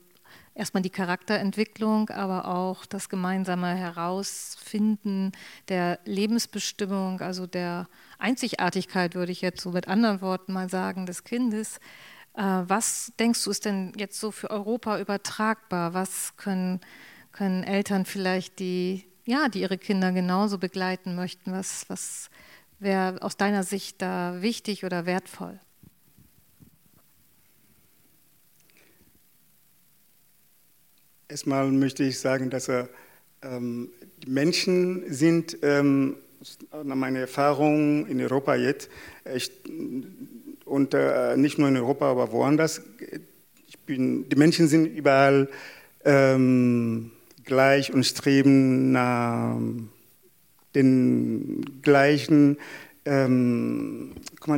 erstmal 0.56 0.84
die 0.84 0.90
Charakterentwicklung, 0.90 2.10
aber 2.10 2.48
auch 2.48 2.86
das 2.86 3.10
gemeinsame 3.10 3.76
Herausfinden 3.76 5.32
der 5.68 6.00
Lebensbestimmung, 6.06 7.22
also 7.22 7.48
der 7.48 7.88
Einzigartigkeit, 8.20 9.16
würde 9.16 9.32
ich 9.32 9.42
jetzt 9.42 9.62
so 9.62 9.72
mit 9.72 9.88
anderen 9.88 10.22
Worten 10.22 10.54
mal 10.54 10.70
sagen, 10.70 11.06
des 11.06 11.24
Kindes. 11.24 11.78
Äh, 12.36 12.42
was 12.42 13.12
denkst 13.20 13.44
du, 13.44 13.52
ist 13.52 13.66
denn 13.66 13.94
jetzt 13.98 14.20
so 14.20 14.32
für 14.32 14.50
Europa 14.50 15.00
übertragbar? 15.00 15.94
Was 15.94 16.36
können, 16.38 16.82
können 17.32 17.64
Eltern 17.64 18.06
vielleicht, 18.06 18.60
die, 18.60 19.08
ja, 19.26 19.50
die 19.50 19.62
ihre 19.62 19.78
Kinder 19.78 20.12
genauso 20.12 20.58
begleiten 20.58 21.16
möchten? 21.16 21.52
Was, 21.52 21.90
was 21.90 22.30
wäre 22.80 23.22
aus 23.22 23.38
deiner 23.38 23.64
Sicht 23.64 24.02
da 24.02 24.42
wichtig 24.42 24.86
oder 24.86 25.06
wertvoll? 25.06 25.60
Erstmal 31.34 31.72
möchte 31.72 32.04
ich 32.04 32.20
sagen, 32.20 32.52
dass 32.52 32.70
ähm, 32.70 33.90
die 34.24 34.30
Menschen 34.30 35.12
sind 35.12 35.58
ähm, 35.64 36.18
nach 36.84 36.96
meiner 36.96 37.22
Erfahrung 37.22 38.06
in 38.06 38.22
Europa 38.22 38.54
jetzt, 38.54 38.88
ich, 39.36 39.50
und 40.64 40.94
äh, 40.94 41.36
nicht 41.36 41.58
nur 41.58 41.70
in 41.70 41.78
Europa, 41.78 42.12
aber 42.12 42.32
woanders, 42.32 42.84
bin, 43.88 44.30
die 44.30 44.36
Menschen 44.36 44.68
sind 44.68 44.86
überall 44.86 45.50
ähm, 46.06 47.10
gleich 47.44 47.92
und 47.92 48.04
streben 48.04 48.92
nach 48.92 49.58
den 50.76 51.66
gleichen, 51.82 52.58
ähm, 53.06 54.12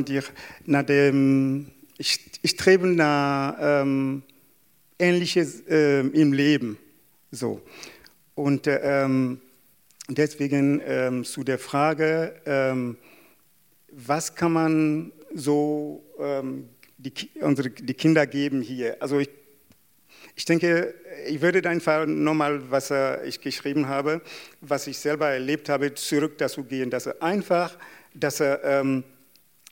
dire, 0.06 0.24
nach 0.66 0.82
dem, 0.82 1.68
ich, 1.96 2.20
ich 2.42 2.50
strebe 2.50 2.86
nach 2.86 3.56
ähm, 3.58 4.22
Ähnliches 4.98 5.62
äh, 5.68 6.00
im 6.00 6.32
Leben. 6.32 6.78
So. 7.30 7.60
Und 8.34 8.66
ähm, 8.66 9.40
deswegen 10.08 10.80
ähm, 10.84 11.24
zu 11.24 11.42
der 11.44 11.58
Frage, 11.58 12.34
ähm, 12.46 12.96
was 13.90 14.34
kann 14.34 14.52
man 14.52 15.12
so 15.34 16.04
ähm, 16.18 16.68
die, 16.98 17.12
unsere, 17.40 17.70
die 17.70 17.94
Kinder 17.94 18.26
geben 18.26 18.60
hier? 18.60 18.96
Also 19.00 19.18
ich, 19.18 19.30
ich 20.34 20.44
denke, 20.44 20.94
ich 21.26 21.40
würde 21.40 21.66
einfach 21.68 22.06
nochmal, 22.06 22.70
was 22.70 22.90
äh, 22.90 23.26
ich 23.26 23.40
geschrieben 23.40 23.88
habe, 23.88 24.20
was 24.60 24.86
ich 24.86 24.98
selber 24.98 25.28
erlebt 25.28 25.68
habe, 25.68 25.94
zurück 25.94 26.38
dazu 26.38 26.64
gehen, 26.64 26.90
dass 26.90 27.06
er 27.06 27.22
einfach, 27.22 27.76
dass 28.14 28.40
er, 28.40 28.62
ähm, 28.64 29.04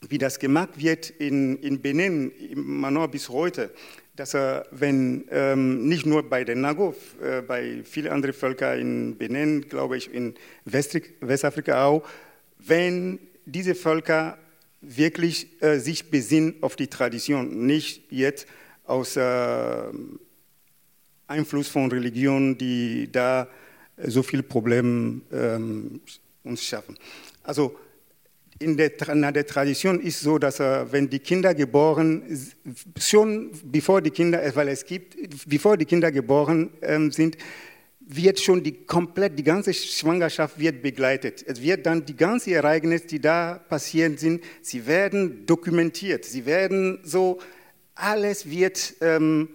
wie 0.07 0.17
das 0.17 0.39
gemacht 0.39 0.71
wird 0.75 1.09
in, 1.11 1.57
in 1.57 1.81
Benin, 1.81 2.31
immer 2.31 2.91
noch 2.91 3.07
bis 3.07 3.29
heute, 3.29 3.71
dass 4.15 4.33
er, 4.33 4.65
wenn 4.71 5.25
ähm, 5.29 5.87
nicht 5.87 6.05
nur 6.05 6.29
bei 6.29 6.43
den 6.43 6.61
Nago, 6.61 6.95
äh, 7.21 7.41
bei 7.41 7.81
vielen 7.83 8.11
anderen 8.11 8.33
Völkern 8.33 8.79
in 8.79 9.17
Benin, 9.17 9.67
glaube 9.67 9.97
ich, 9.97 10.13
in 10.13 10.35
Westafrika 10.65 11.85
auch, 11.85 12.07
wenn 12.59 13.19
diese 13.45 13.75
Völker 13.75 14.37
wirklich 14.81 15.61
äh, 15.61 15.79
sich 15.79 16.09
besinnen 16.09 16.55
auf 16.61 16.75
die 16.75 16.87
Tradition, 16.87 17.65
nicht 17.65 18.11
jetzt 18.11 18.47
aus 18.85 19.17
äh, 19.17 19.83
Einfluss 21.27 21.67
von 21.67 21.91
Religionen, 21.91 22.57
die 22.57 23.09
da 23.11 23.47
so 23.97 24.23
viele 24.23 24.43
Probleme 24.43 25.21
ähm, 25.31 26.01
uns 26.43 26.63
schaffen. 26.63 26.97
Also 27.43 27.77
in 28.59 28.77
der, 28.77 28.91
in 29.09 29.21
der 29.21 29.45
Tradition 29.45 29.99
ist 29.99 30.21
so, 30.21 30.37
dass 30.37 30.59
äh, 30.59 30.91
wenn 30.91 31.09
die 31.09 31.19
Kinder 31.19 31.53
geboren, 31.53 32.23
schon 32.97 33.51
bevor 33.63 34.01
die 34.01 34.11
Kinder, 34.11 34.41
weil 34.55 34.69
es 34.69 34.85
gibt, 34.85 35.17
bevor 35.47 35.75
die 35.77 35.85
Kinder 35.85 36.11
geboren 36.11 36.69
ähm, 36.81 37.11
sind, 37.11 37.37
wird 38.07 38.39
schon 38.39 38.63
die 38.63 38.85
komplett, 38.85 39.37
die 39.37 39.43
ganze 39.43 39.73
Schwangerschaft 39.73 40.59
wird 40.59 40.81
begleitet. 40.81 41.43
Es 41.45 41.61
wird 41.61 41.85
dann 41.85 42.05
die 42.05 42.15
ganzen 42.15 42.53
Ereignisse, 42.53 43.07
die 43.07 43.19
da 43.19 43.59
passieren 43.67 44.17
sind, 44.17 44.43
sie 44.61 44.85
werden 44.85 45.45
dokumentiert. 45.45 46.23
Sie 46.23 46.45
werden 46.45 46.99
so, 47.03 47.39
alles 47.95 48.49
wird 48.49 48.93
ähm, 49.01 49.49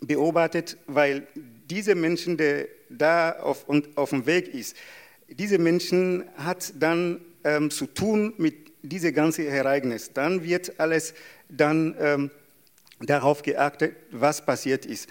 beobachtet, 0.00 0.76
weil 0.86 1.26
diese 1.68 1.94
Menschen, 1.94 2.36
der 2.36 2.68
da 2.88 3.32
auf, 3.32 3.66
auf 3.96 4.10
dem 4.10 4.24
Weg 4.26 4.54
ist, 4.54 4.76
diese 5.28 5.58
Menschen 5.58 6.24
hat 6.36 6.72
dann 6.78 7.20
ähm, 7.44 7.70
zu 7.70 7.86
tun 7.86 8.34
mit 8.38 8.72
diesem 8.82 9.14
ganzen 9.14 9.46
Ereignis. 9.46 10.12
Dann 10.12 10.42
wird 10.42 10.78
alles 10.78 11.14
dann 11.48 11.94
ähm, 11.98 12.30
darauf 13.00 13.42
geachtet, 13.42 13.96
was 14.10 14.44
passiert 14.44 14.86
ist. 14.86 15.08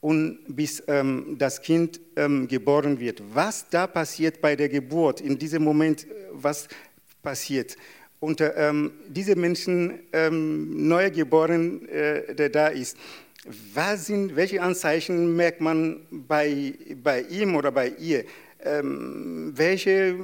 Und 0.00 0.38
bis 0.48 0.82
ähm, 0.86 1.36
das 1.38 1.62
Kind 1.62 2.00
ähm, 2.16 2.46
geboren 2.46 3.00
wird. 3.00 3.22
Was 3.32 3.68
da 3.70 3.86
passiert 3.86 4.40
bei 4.40 4.54
der 4.54 4.68
Geburt, 4.68 5.20
in 5.20 5.38
diesem 5.38 5.64
Moment, 5.64 6.04
äh, 6.04 6.14
was 6.32 6.68
passiert. 7.22 7.76
Und 8.20 8.40
äh, 8.40 8.72
diese 9.08 9.36
Menschen, 9.36 10.00
ähm, 10.12 10.88
Neugeboren, 10.88 11.86
äh, 11.88 12.34
der 12.34 12.48
da 12.48 12.68
ist, 12.68 12.96
was 13.74 14.06
sind, 14.06 14.34
welche 14.36 14.62
Anzeichen 14.62 15.36
merkt 15.36 15.60
man 15.60 16.06
bei, 16.10 16.74
bei 17.02 17.22
ihm 17.22 17.54
oder 17.54 17.70
bei 17.70 17.88
ihr? 17.88 18.24
Ähm, 18.64 19.52
welche 19.54 20.16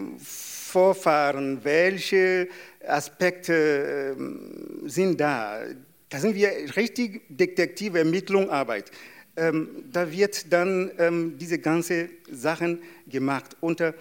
Vorfahren, 0.72 1.62
welche 1.64 2.48
Aspekte 2.87 4.14
ähm, 4.16 4.80
sind 4.87 5.20
da? 5.20 5.61
Da 6.08 6.18
sind 6.18 6.35
wir 6.35 6.50
richtig 6.76 7.20
Detektive, 7.28 7.98
Ermittlungsarbeit. 7.98 8.90
Ähm, 9.37 9.85
da 9.92 10.11
wird 10.11 10.50
dann 10.50 10.90
ähm, 10.98 11.37
diese 11.38 11.58
ganze 11.58 12.08
Sachen 12.30 12.80
gemacht. 13.06 13.54
Äh, 13.61 13.92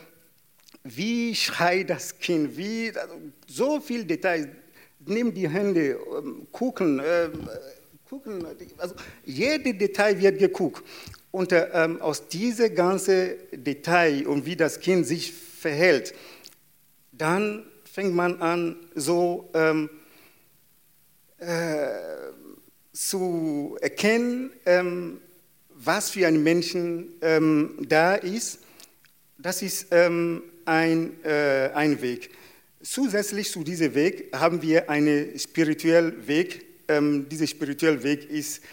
wie 0.86 1.36
schreit 1.36 1.90
das 1.90 2.18
Kind? 2.18 2.56
Wie, 2.56 2.94
also, 2.96 3.16
so 3.48 3.82
viel 3.82 4.06
Details. 4.06 4.48
Nimm 5.06 5.34
die 5.34 5.50
Hände, 5.50 5.98
ähm, 6.18 6.48
gucken, 6.54 7.00
äh, 7.00 7.30
gucken. 8.10 8.46
Also, 8.78 8.96
jedes 9.26 9.78
Detail 9.78 10.18
wird 10.22 10.40
geguckt. 10.40 10.84
Und 11.32 11.52
äh, 11.52 11.68
ähm, 11.74 12.02
aus 12.02 12.30
diesem 12.30 12.74
ganzen 12.74 13.32
Detail 13.52 14.26
und 14.26 14.46
wie 14.46 14.56
das 14.56 14.80
Kind 14.80 15.06
sich 15.06 15.34
verhält, 15.34 16.14
dann 17.22 17.64
fängt 17.84 18.16
man 18.16 18.42
an, 18.42 18.78
so 18.96 19.48
ähm, 19.54 19.92
äh, 21.38 21.86
zu 22.94 23.78
erkennen, 23.80 24.52
ähm, 24.66 25.22
was 25.70 26.10
für 26.10 26.26
ein 26.26 26.42
Menschen 26.42 27.14
ähm, 27.22 27.78
da 27.88 28.16
ist. 28.16 28.60
Das 29.38 29.62
ist 29.62 29.88
ähm, 29.92 30.42
ein, 30.66 31.24
äh, 31.24 31.70
ein 31.76 32.02
Weg. 32.02 32.32
Zusätzlich 32.82 33.52
zu 33.52 33.64
diesem 33.64 33.94
Weg 33.94 34.36
haben 34.36 34.64
wir 34.64 34.90
einen 34.90 35.38
spirituellen 35.38 36.28
Weg. 36.28 36.66
Ähm, 36.88 37.30
dieser 37.30 37.46
spirituelle 37.46 38.02
Weg 38.02 38.32
ist 38.32 38.64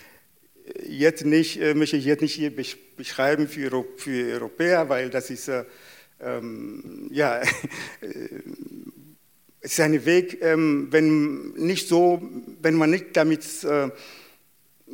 jetzt 0.87 1.27
nicht, 1.27 1.61
äh, 1.61 1.75
möchte 1.75 1.99
ich 1.99 2.07
jetzt 2.07 2.23
nicht 2.23 2.35
hier 2.35 2.53
beschreiben 2.97 3.47
für, 3.47 3.85
für 3.97 4.33
Europäer, 4.33 4.89
weil 4.89 5.11
das 5.11 5.29
ist 5.29 5.49
äh, 5.49 5.65
ähm, 6.21 7.09
ja, 7.11 7.41
es 9.61 9.73
ist 9.73 9.81
ein 9.81 10.05
Weg, 10.05 10.39
ähm, 10.43 10.89
wenn, 10.91 11.53
nicht 11.53 11.89
so, 11.89 12.23
wenn 12.61 12.75
man 12.75 12.91
nicht 12.91 13.17
damit 13.17 13.43
äh, 13.65 13.91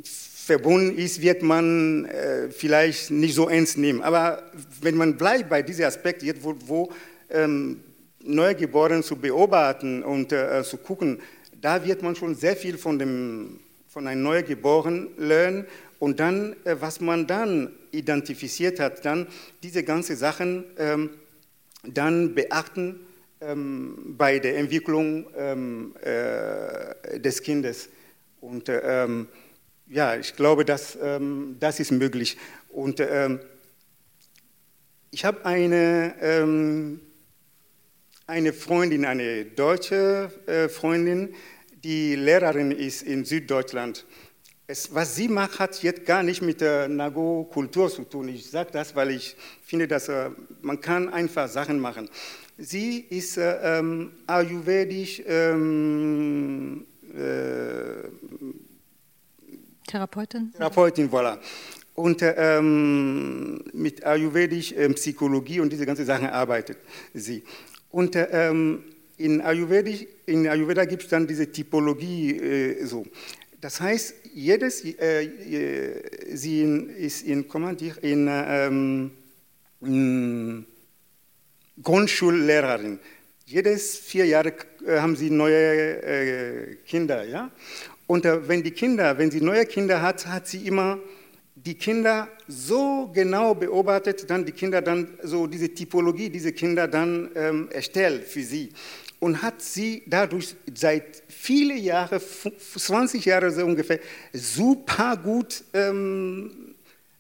verbunden 0.02 0.98
ist, 0.98 1.22
wird 1.22 1.42
man 1.42 2.04
äh, 2.06 2.50
vielleicht 2.50 3.10
nicht 3.10 3.34
so 3.34 3.48
ernst 3.48 3.78
nehmen. 3.78 4.02
Aber 4.02 4.50
wenn 4.80 4.96
man 4.96 5.16
bleibt 5.16 5.48
bei 5.48 5.62
diesem 5.62 5.86
Aspekt, 5.86 6.22
jetzt, 6.22 6.42
wo, 6.42 6.54
wo 6.66 6.92
ähm, 7.30 7.80
Neugeborenen 8.22 9.02
zu 9.02 9.16
beobachten 9.16 10.02
und 10.02 10.32
äh, 10.32 10.62
zu 10.62 10.78
gucken, 10.78 11.20
da 11.60 11.84
wird 11.84 12.02
man 12.02 12.16
schon 12.16 12.34
sehr 12.34 12.56
viel 12.56 12.78
von, 12.78 12.98
dem, 12.98 13.60
von 13.88 14.06
einem 14.06 14.22
Neugeborenen 14.22 15.08
lernen 15.16 15.66
und 15.98 16.20
dann, 16.20 16.56
äh, 16.64 16.76
was 16.80 17.00
man 17.00 17.26
dann 17.26 17.72
identifiziert 17.90 18.80
hat, 18.80 19.04
dann 19.04 19.26
diese 19.62 19.84
ganzen 19.84 20.16
Sachen 20.16 20.64
ähm, 20.78 21.10
dann 21.82 22.34
beachten 22.34 23.00
ähm, 23.40 24.14
bei 24.16 24.38
der 24.38 24.56
Entwicklung 24.56 25.26
ähm, 25.36 25.94
äh, 26.02 27.20
des 27.20 27.42
Kindes. 27.42 27.88
Und 28.40 28.68
äh, 28.68 29.08
ja, 29.88 30.16
ich 30.16 30.34
glaube, 30.34 30.64
dass, 30.64 30.98
das 31.60 31.80
ist 31.80 31.90
möglich. 31.92 32.38
Und 32.70 33.00
ich 35.10 35.24
habe 35.24 35.44
eine, 35.44 36.98
eine 38.26 38.52
Freundin, 38.52 39.04
eine 39.04 39.44
deutsche 39.44 40.30
Freundin, 40.70 41.34
die 41.84 42.16
Lehrerin 42.16 42.70
ist 42.70 43.02
in 43.02 43.26
Süddeutschland. 43.26 44.06
Es, 44.66 44.94
was 44.94 45.14
sie 45.14 45.28
macht, 45.28 45.58
hat 45.58 45.82
jetzt 45.82 46.06
gar 46.06 46.22
nicht 46.22 46.40
mit 46.40 46.62
der 46.62 46.88
Nago-Kultur 46.88 47.90
zu 47.90 48.04
tun. 48.04 48.28
Ich 48.28 48.50
sage 48.50 48.70
das, 48.72 48.96
weil 48.96 49.10
ich 49.10 49.36
finde, 49.62 49.86
dass 49.86 50.08
äh, 50.08 50.30
man 50.62 50.80
kann 50.80 51.10
einfach 51.10 51.48
Sachen 51.48 51.78
machen. 51.78 52.08
Sie 52.56 53.00
ist 53.10 53.36
äh, 53.36 53.78
ähm, 53.78 54.12
ayurvedisch 54.26 55.22
ähm, 55.26 56.86
äh, 57.12 58.08
Therapeutin. 59.86 60.50
Therapeutin, 60.56 61.10
voilà. 61.10 61.38
Und 61.94 62.22
ähm, 62.22 63.62
mit 63.74 64.02
ayurvedisch 64.02 64.72
ähm, 64.76 64.94
Psychologie 64.94 65.60
und 65.60 65.70
diese 65.70 65.84
ganzen 65.84 66.06
Sachen 66.06 66.28
arbeitet 66.28 66.78
sie. 67.12 67.44
Und 67.90 68.16
ähm, 68.16 68.82
in, 69.16 69.40
Ayurvedisch, 69.40 70.06
in 70.26 70.48
Ayurveda 70.48 70.84
gibt 70.84 71.04
es 71.04 71.08
dann 71.08 71.26
diese 71.26 71.50
Typologie 71.50 72.36
äh, 72.36 72.84
so. 72.84 73.04
Das 73.64 73.80
heißt, 73.80 74.14
jedes, 74.34 74.84
äh, 74.84 75.26
sie 76.34 76.64
ist 76.98 77.22
in, 77.22 77.46
in, 78.02 78.28
ähm, 78.30 79.10
in 79.80 80.66
Grundschullehrerin. 81.82 82.98
Jedes 83.46 83.96
vier 83.96 84.26
Jahre 84.26 84.52
äh, 84.86 84.98
haben 84.98 85.16
sie 85.16 85.30
neue 85.30 86.02
äh, 86.02 86.74
Kinder, 86.86 87.24
ja. 87.24 87.50
Und 88.06 88.26
äh, 88.26 88.46
wenn 88.46 88.62
die 88.62 88.72
Kinder, 88.72 89.16
wenn 89.16 89.30
sie 89.30 89.40
neue 89.40 89.64
Kinder 89.64 90.02
hat, 90.02 90.26
hat 90.26 90.46
sie 90.46 90.66
immer 90.66 90.98
die 91.54 91.76
Kinder 91.76 92.28
so 92.46 93.10
genau 93.14 93.54
beobachtet, 93.54 94.28
dann 94.28 94.44
die 94.44 94.52
Kinder 94.52 94.82
dann 94.82 95.16
so 95.22 95.46
diese 95.46 95.72
Typologie, 95.72 96.28
diese 96.28 96.52
Kinder 96.52 96.86
dann 96.86 97.30
ähm, 97.34 97.70
erstellt 97.70 98.24
für 98.24 98.42
sie 98.42 98.74
und 99.20 99.42
hat 99.42 99.62
sie 99.62 100.02
dadurch 100.06 100.54
seit 100.74 101.22
viele 101.28 101.74
Jahre, 101.74 102.20
20 102.20 103.24
Jahre 103.24 103.50
so 103.50 103.64
ungefähr, 103.64 104.00
super 104.32 105.16
gut 105.16 105.64
ähm, 105.72 106.74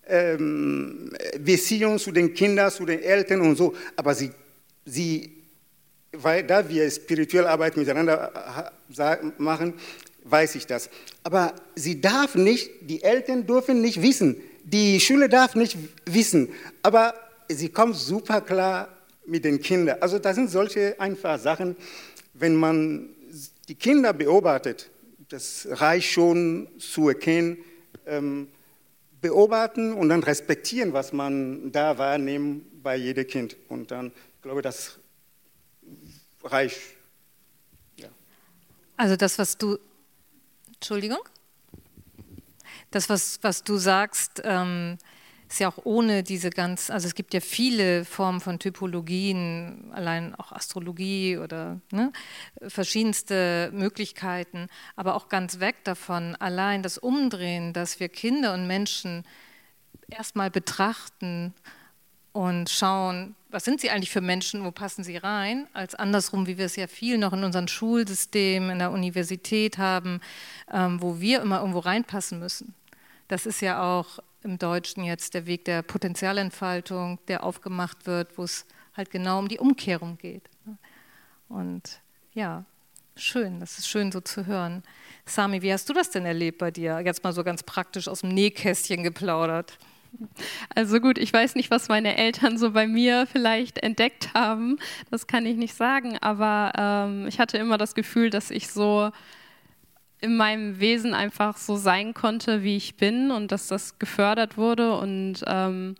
ähm, 0.06 1.10
Beziehung 1.38 1.98
zu 1.98 2.12
den 2.12 2.34
Kindern, 2.34 2.70
zu 2.70 2.84
den 2.84 3.00
Eltern 3.02 3.40
und 3.40 3.56
so. 3.56 3.74
Aber 3.96 4.14
sie, 4.14 4.30
sie 4.84 5.34
weil 6.22 6.44
da 6.44 6.68
wir 6.68 6.90
spirituelle 6.90 7.48
Arbeit 7.48 7.76
miteinander 7.76 8.72
äh, 8.96 9.16
machen, 9.38 9.74
weiß 10.24 10.54
ich 10.54 10.66
das. 10.66 10.88
Aber 11.22 11.54
sie 11.74 12.00
darf 12.00 12.34
nicht, 12.34 12.70
die 12.82 13.02
Eltern 13.02 13.46
dürfen 13.46 13.80
nicht 13.80 14.00
wissen, 14.02 14.36
die 14.62 15.00
Schule 15.00 15.28
darf 15.28 15.54
nicht 15.54 15.76
wissen, 16.06 16.48
aber 16.82 17.14
sie 17.48 17.68
kommt 17.68 17.96
super 17.96 18.40
klar 18.40 18.88
mit 19.26 19.44
den 19.44 19.60
Kindern. 19.60 19.98
Also 20.00 20.18
das 20.18 20.36
sind 20.36 20.50
solche 20.50 20.98
einfache 21.00 21.38
Sachen, 21.38 21.76
wenn 22.34 22.54
man 22.54 23.10
die 23.68 23.74
Kinder 23.74 24.12
beobachtet, 24.12 24.90
das 25.28 25.66
reicht 25.70 26.10
schon 26.10 26.68
zu 26.78 27.08
erkennen, 27.08 27.58
ähm, 28.06 28.48
beobachten 29.20 29.94
und 29.94 30.10
dann 30.10 30.22
respektieren, 30.22 30.92
was 30.92 31.12
man 31.12 31.72
da 31.72 31.96
wahrnimmt 31.96 32.82
bei 32.82 32.96
jedem 32.96 33.26
Kind. 33.26 33.56
Und 33.68 33.90
dann, 33.90 34.08
ich 34.08 34.42
glaube, 34.42 34.60
das 34.60 34.98
reicht. 36.42 36.78
Ja. 37.96 38.08
Also 38.96 39.16
das, 39.16 39.38
was 39.38 39.56
du, 39.56 39.78
Entschuldigung, 40.74 41.20
das, 42.90 43.08
was, 43.08 43.38
was 43.42 43.64
du 43.64 43.78
sagst, 43.78 44.42
ähm, 44.44 44.98
ist 45.54 45.60
ja 45.60 45.68
auch 45.68 45.84
ohne 45.84 46.24
diese 46.24 46.50
ganz, 46.50 46.90
also 46.90 47.06
es 47.06 47.14
gibt 47.14 47.32
ja 47.32 47.38
viele 47.38 48.04
Formen 48.04 48.40
von 48.40 48.58
Typologien, 48.58 49.88
allein 49.92 50.34
auch 50.34 50.50
Astrologie 50.50 51.38
oder 51.38 51.80
ne, 51.92 52.12
verschiedenste 52.66 53.70
Möglichkeiten, 53.72 54.66
aber 54.96 55.14
auch 55.14 55.28
ganz 55.28 55.60
weg 55.60 55.76
davon, 55.84 56.34
allein 56.40 56.82
das 56.82 56.98
Umdrehen, 56.98 57.72
dass 57.72 58.00
wir 58.00 58.08
Kinder 58.08 58.52
und 58.52 58.66
Menschen 58.66 59.22
erstmal 60.08 60.50
betrachten 60.50 61.54
und 62.32 62.68
schauen, 62.68 63.36
was 63.48 63.64
sind 63.64 63.80
sie 63.80 63.90
eigentlich 63.90 64.10
für 64.10 64.20
Menschen, 64.20 64.64
wo 64.64 64.72
passen 64.72 65.04
sie 65.04 65.18
rein, 65.18 65.68
als 65.72 65.94
andersrum, 65.94 66.48
wie 66.48 66.58
wir 66.58 66.64
es 66.66 66.74
ja 66.74 66.88
viel 66.88 67.16
noch 67.16 67.32
in 67.32 67.44
unserem 67.44 67.68
Schulsystem, 67.68 68.70
in 68.70 68.80
der 68.80 68.90
Universität 68.90 69.78
haben, 69.78 70.20
ähm, 70.72 71.00
wo 71.00 71.20
wir 71.20 71.42
immer 71.42 71.60
irgendwo 71.60 71.78
reinpassen 71.78 72.40
müssen. 72.40 72.74
Das 73.28 73.46
ist 73.46 73.60
ja 73.60 73.80
auch 73.80 74.18
im 74.44 74.58
Deutschen 74.58 75.04
jetzt 75.04 75.34
der 75.34 75.46
Weg 75.46 75.64
der 75.64 75.82
Potenzialentfaltung, 75.82 77.18
der 77.28 77.42
aufgemacht 77.42 78.06
wird, 78.06 78.36
wo 78.38 78.44
es 78.44 78.66
halt 78.96 79.10
genau 79.10 79.38
um 79.38 79.48
die 79.48 79.58
Umkehrung 79.58 80.18
geht. 80.18 80.48
Und 81.48 82.00
ja, 82.32 82.64
schön, 83.16 83.60
das 83.60 83.78
ist 83.78 83.88
schön 83.88 84.12
so 84.12 84.20
zu 84.20 84.46
hören. 84.46 84.82
Sami, 85.24 85.62
wie 85.62 85.72
hast 85.72 85.88
du 85.88 85.92
das 85.92 86.10
denn 86.10 86.26
erlebt 86.26 86.58
bei 86.58 86.70
dir? 86.70 87.00
Jetzt 87.00 87.24
mal 87.24 87.32
so 87.32 87.42
ganz 87.42 87.62
praktisch 87.62 88.08
aus 88.08 88.20
dem 88.20 88.30
Nähkästchen 88.30 89.02
geplaudert. 89.02 89.78
Also 90.74 91.00
gut, 91.00 91.18
ich 91.18 91.32
weiß 91.32 91.56
nicht, 91.56 91.72
was 91.72 91.88
meine 91.88 92.16
Eltern 92.16 92.56
so 92.56 92.70
bei 92.70 92.86
mir 92.86 93.26
vielleicht 93.26 93.78
entdeckt 93.78 94.32
haben. 94.32 94.78
Das 95.10 95.26
kann 95.26 95.44
ich 95.44 95.56
nicht 95.56 95.74
sagen. 95.74 96.18
Aber 96.18 96.72
ähm, 96.78 97.26
ich 97.26 97.40
hatte 97.40 97.58
immer 97.58 97.78
das 97.78 97.96
Gefühl, 97.96 98.30
dass 98.30 98.52
ich 98.52 98.68
so 98.68 99.10
in 100.24 100.36
meinem 100.36 100.80
Wesen 100.80 101.12
einfach 101.12 101.58
so 101.58 101.76
sein 101.76 102.14
konnte, 102.14 102.62
wie 102.62 102.76
ich 102.76 102.96
bin 102.96 103.30
und 103.30 103.52
dass 103.52 103.68
das 103.68 103.98
gefördert 103.98 104.56
wurde. 104.56 104.96
Und 104.96 105.44
ähm, 105.46 105.96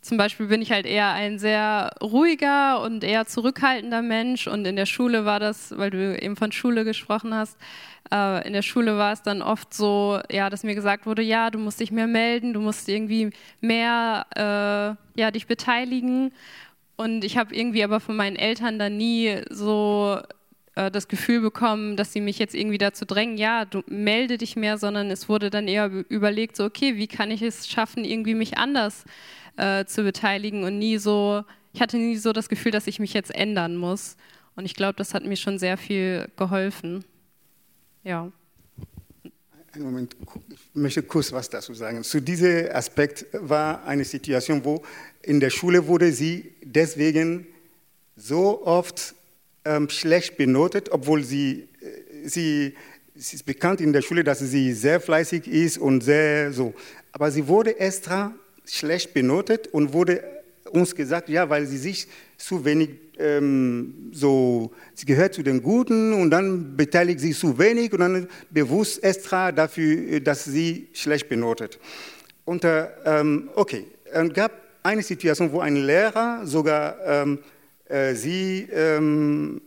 zum 0.00 0.16
Beispiel 0.16 0.46
bin 0.46 0.62
ich 0.62 0.70
halt 0.70 0.86
eher 0.86 1.10
ein 1.10 1.40
sehr 1.40 1.90
ruhiger 2.00 2.80
und 2.82 3.02
eher 3.02 3.26
zurückhaltender 3.26 4.02
Mensch. 4.02 4.46
Und 4.46 4.64
in 4.64 4.76
der 4.76 4.86
Schule 4.86 5.24
war 5.24 5.40
das, 5.40 5.76
weil 5.76 5.90
du 5.90 6.16
eben 6.16 6.36
von 6.36 6.52
Schule 6.52 6.84
gesprochen 6.84 7.34
hast, 7.34 7.58
äh, 8.12 8.46
in 8.46 8.52
der 8.52 8.62
Schule 8.62 8.96
war 8.96 9.12
es 9.12 9.22
dann 9.22 9.42
oft 9.42 9.74
so, 9.74 10.20
ja, 10.30 10.48
dass 10.48 10.62
mir 10.62 10.76
gesagt 10.76 11.06
wurde, 11.06 11.22
ja, 11.22 11.50
du 11.50 11.58
musst 11.58 11.80
dich 11.80 11.90
mehr 11.90 12.06
melden, 12.06 12.52
du 12.52 12.60
musst 12.60 12.88
irgendwie 12.88 13.30
mehr 13.60 14.26
äh, 14.36 15.20
ja, 15.20 15.30
dich 15.32 15.48
beteiligen. 15.48 16.32
Und 16.94 17.24
ich 17.24 17.36
habe 17.36 17.52
irgendwie 17.52 17.82
aber 17.82 17.98
von 17.98 18.14
meinen 18.14 18.36
Eltern 18.36 18.78
dann 18.78 18.96
nie 18.96 19.42
so 19.50 20.20
äh, 20.76 20.90
das 20.90 21.08
Gefühl 21.08 21.40
bekommen, 21.40 21.96
dass 21.96 22.12
sie 22.12 22.20
mich 22.20 22.38
jetzt 22.38 22.54
irgendwie 22.54 22.78
dazu 22.78 23.04
drängen, 23.04 23.36
ja, 23.38 23.64
du 23.64 23.82
melde 23.86 24.38
dich 24.38 24.56
mehr, 24.56 24.78
sondern 24.78 25.10
es 25.10 25.28
wurde 25.28 25.50
dann 25.50 25.66
eher 25.66 25.90
überlegt, 26.08 26.54
so, 26.54 26.64
okay, 26.64 26.96
wie 26.96 27.08
kann 27.08 27.30
ich 27.30 27.42
es 27.42 27.66
schaffen, 27.66 28.04
irgendwie 28.04 28.34
mich 28.34 28.58
anders 28.58 29.04
äh, 29.56 29.86
zu 29.86 30.04
beteiligen 30.04 30.64
und 30.64 30.78
nie 30.78 30.98
so, 30.98 31.44
ich 31.72 31.80
hatte 31.80 31.96
nie 31.96 32.16
so 32.16 32.32
das 32.32 32.48
Gefühl, 32.48 32.72
dass 32.72 32.86
ich 32.86 33.00
mich 33.00 33.14
jetzt 33.14 33.34
ändern 33.34 33.76
muss. 33.76 34.16
Und 34.54 34.64
ich 34.64 34.74
glaube, 34.74 34.96
das 34.96 35.12
hat 35.14 35.24
mir 35.24 35.36
schon 35.36 35.58
sehr 35.58 35.76
viel 35.76 36.28
geholfen. 36.36 37.04
Ja. 38.04 38.30
Einen 39.72 39.84
Moment, 39.84 40.16
ich 40.48 40.58
möchte 40.74 41.02
kurz 41.02 41.32
was 41.32 41.50
dazu 41.50 41.74
sagen. 41.74 42.02
Zu 42.02 42.20
diesem 42.20 42.70
Aspekt 42.72 43.26
war 43.32 43.84
eine 43.84 44.04
Situation, 44.04 44.64
wo 44.64 44.82
in 45.22 45.40
der 45.40 45.50
Schule 45.50 45.86
wurde 45.86 46.12
sie 46.12 46.54
deswegen 46.62 47.46
so 48.14 48.64
oft 48.64 49.14
ähm, 49.66 49.90
schlecht 49.90 50.36
benotet, 50.36 50.90
obwohl 50.92 51.24
sie, 51.24 51.68
äh, 51.80 52.28
sie, 52.28 52.74
sie 53.14 53.36
ist 53.36 53.46
bekannt 53.46 53.80
in 53.80 53.92
der 53.92 54.02
Schule, 54.02 54.24
dass 54.24 54.38
sie 54.38 54.72
sehr 54.72 55.00
fleißig 55.00 55.46
ist 55.48 55.78
und 55.78 56.02
sehr 56.02 56.52
so. 56.52 56.74
Aber 57.12 57.30
sie 57.30 57.48
wurde 57.48 57.78
extra 57.78 58.34
schlecht 58.64 59.12
benotet 59.14 59.68
und 59.68 59.92
wurde 59.92 60.22
uns 60.70 60.94
gesagt, 60.94 61.28
ja, 61.28 61.48
weil 61.48 61.66
sie 61.66 61.78
sich 61.78 62.08
zu 62.36 62.64
wenig 62.64 62.90
ähm, 63.18 64.10
so, 64.12 64.72
sie 64.94 65.06
gehört 65.06 65.34
zu 65.34 65.42
den 65.42 65.62
Guten 65.62 66.12
und 66.12 66.30
dann 66.30 66.76
beteiligt 66.76 67.20
sie 67.20 67.32
zu 67.32 67.58
wenig 67.58 67.92
und 67.92 68.00
dann 68.00 68.28
bewusst 68.50 69.02
extra 69.02 69.52
dafür, 69.52 70.20
dass 70.20 70.44
sie 70.44 70.88
schlecht 70.92 71.28
benotet. 71.28 71.78
Und 72.44 72.64
äh, 72.64 72.88
ähm, 73.04 73.48
okay, 73.54 73.86
es 74.04 74.32
gab 74.34 74.52
eine 74.82 75.02
Situation, 75.02 75.50
wo 75.52 75.60
ein 75.60 75.76
Lehrer 75.76 76.42
sogar 76.44 76.96
ähm, 77.04 77.38
äh, 77.38 77.55
sie 78.14 78.66
ähm, 78.72 79.60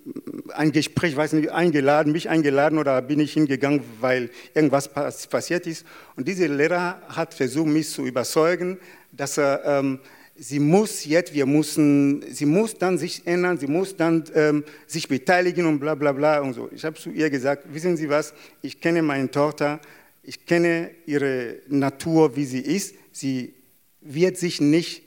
ein 0.54 0.72
Gespräch, 0.72 1.16
weiß 1.16 1.34
nicht, 1.34 1.52
eingeladen, 1.52 2.12
mich 2.12 2.30
eingeladen 2.30 2.78
oder 2.78 3.02
bin 3.02 3.20
ich 3.20 3.34
hingegangen, 3.34 3.82
weil 4.02 4.30
irgendwas 4.54 4.90
passiert 4.90 5.66
ist. 5.68 5.86
Und 6.16 6.28
dieser 6.28 6.50
Lehrer 6.50 7.02
hat 7.08 7.34
versucht, 7.34 7.68
mich 7.68 7.90
zu 7.90 8.06
überzeugen, 8.06 8.78
dass 9.12 9.38
er, 9.38 9.64
ähm, 9.66 10.00
sie 10.36 10.60
muss 10.60 11.06
jetzt, 11.06 11.34
wir 11.34 11.46
müssen, 11.46 12.24
sie 12.30 12.46
muss 12.46 12.78
dann 12.78 12.98
sich 12.98 13.26
ändern, 13.26 13.58
sie 13.58 13.68
muss 13.68 13.96
dann 13.96 14.24
ähm, 14.36 14.64
sich 14.88 15.08
beteiligen 15.08 15.66
und 15.66 15.80
bla 15.80 15.96
bla 15.96 16.12
bla 16.12 16.40
und 16.40 16.54
so. 16.54 16.70
Ich 16.74 16.84
habe 16.86 16.98
zu 16.98 17.12
ihr 17.12 17.30
gesagt, 17.30 17.74
wissen 17.74 17.98
Sie 17.98 18.10
was, 18.10 18.34
ich 18.62 18.82
kenne 18.82 19.02
meine 19.02 19.30
Tochter, 19.32 19.80
ich 20.24 20.46
kenne 20.46 20.92
ihre 21.06 21.58
Natur, 21.68 22.36
wie 22.36 22.46
sie 22.46 22.60
ist. 22.60 22.96
Sie 23.12 23.54
wird 24.02 24.38
sich 24.38 24.62
nicht 24.62 25.04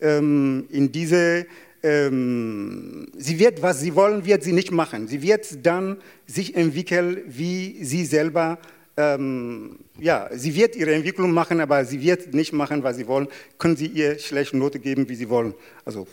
ähm, 0.00 0.66
in 0.70 0.92
diese 0.92 1.46
ähm, 1.86 3.06
sie 3.16 3.38
wird, 3.38 3.62
was 3.62 3.80
sie 3.80 3.94
wollen, 3.94 4.24
wird 4.24 4.42
sie 4.42 4.52
nicht 4.52 4.72
machen. 4.72 5.06
Sie 5.06 5.22
wird 5.22 5.64
dann 5.64 5.98
sich 6.26 6.56
entwickeln, 6.56 7.22
wie 7.26 7.84
sie 7.84 8.04
selber, 8.04 8.58
ähm, 8.96 9.78
ja, 9.98 10.28
sie 10.32 10.54
wird 10.56 10.74
ihre 10.74 10.94
Entwicklung 10.94 11.30
machen, 11.30 11.60
aber 11.60 11.84
sie 11.84 12.00
wird 12.00 12.34
nicht 12.34 12.52
machen, 12.52 12.82
was 12.82 12.96
sie 12.96 13.06
wollen. 13.06 13.28
Können 13.58 13.76
Sie 13.76 13.86
ihr 13.86 14.18
schlechte 14.18 14.56
Note 14.56 14.80
geben, 14.80 15.08
wie 15.08 15.14
sie 15.14 15.28
wollen. 15.28 15.54
Also. 15.84 16.08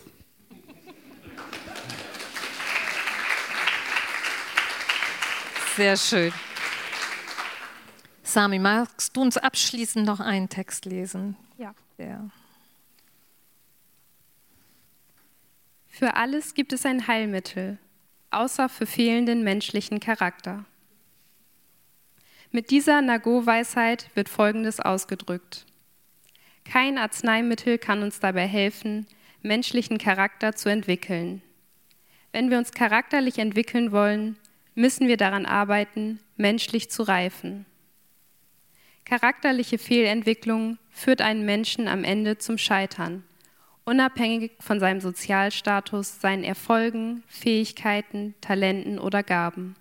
Sehr 5.76 5.98
schön. 5.98 6.32
Sami, 8.22 8.60
magst 8.60 9.16
du 9.18 9.22
uns 9.22 9.38
abschließend 9.38 10.06
noch 10.06 10.20
einen 10.20 10.50
Text 10.50 10.86
lesen? 10.86 11.36
Ja. 11.58 11.74
Der 11.98 12.30
Für 15.96 16.16
alles 16.16 16.56
gibt 16.56 16.74
es 16.74 16.88
ein 16.88 17.06
Heilmittel, 17.06 17.78
außer 18.32 18.68
für 18.68 18.88
fehlenden 18.88 19.44
menschlichen 19.44 20.00
Charakter. 20.00 20.66
Mit 22.50 22.72
dieser 22.72 23.04
Nago-Weisheit 23.04 24.10
wird 24.16 24.28
Folgendes 24.28 24.80
ausgedrückt. 24.80 25.68
Kein 26.66 26.98
Arzneimittel 26.98 27.78
kann 27.78 28.02
uns 28.02 28.20
dabei 28.20 28.48
helfen, 28.48 29.06
menschlichen 29.44 30.00
Charakter 30.00 30.56
zu 30.56 30.68
entwickeln. 30.70 31.44
Wenn 32.32 32.50
wir 32.50 32.58
uns 32.58 32.72
charakterlich 32.72 33.38
entwickeln 33.38 33.92
wollen, 33.92 34.40
müssen 34.74 35.08
wir 35.08 35.18
daran 35.18 35.46
arbeiten, 35.46 36.20
menschlich 36.38 36.90
zu 36.90 37.04
reifen. 37.04 37.68
Charakterliche 39.06 39.78
Fehlentwicklung 39.78 40.80
führt 40.90 41.22
einen 41.22 41.46
Menschen 41.46 41.88
am 41.88 42.04
Ende 42.04 42.40
zum 42.40 42.58
Scheitern 42.58 43.24
unabhängig 43.86 44.52
von 44.60 44.80
seinem 44.80 45.02
Sozialstatus, 45.02 46.20
seinen 46.20 46.44
Erfolgen, 46.44 47.24
Fähigkeiten, 47.28 48.36
Talenten 48.42 49.00
oder 49.00 49.24
Gaben. 49.24 49.76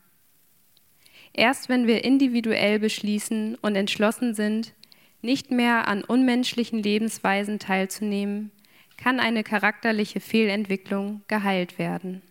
Erst 1.33 1.69
wenn 1.69 1.87
wir 1.87 2.05
individuell 2.05 2.79
beschließen 2.79 3.57
und 3.57 3.77
entschlossen 3.77 4.35
sind, 4.35 4.75
nicht 5.23 5.51
mehr 5.51 5.89
an 5.89 6.05
unmenschlichen 6.05 6.83
Lebensweisen 6.83 7.59
teilzunehmen, 7.59 8.51
kann 8.97 9.21
eine 9.21 9.43
charakterliche 9.43 10.21
Fehlentwicklung 10.21 11.23
geheilt 11.29 11.79
werden. 11.79 12.23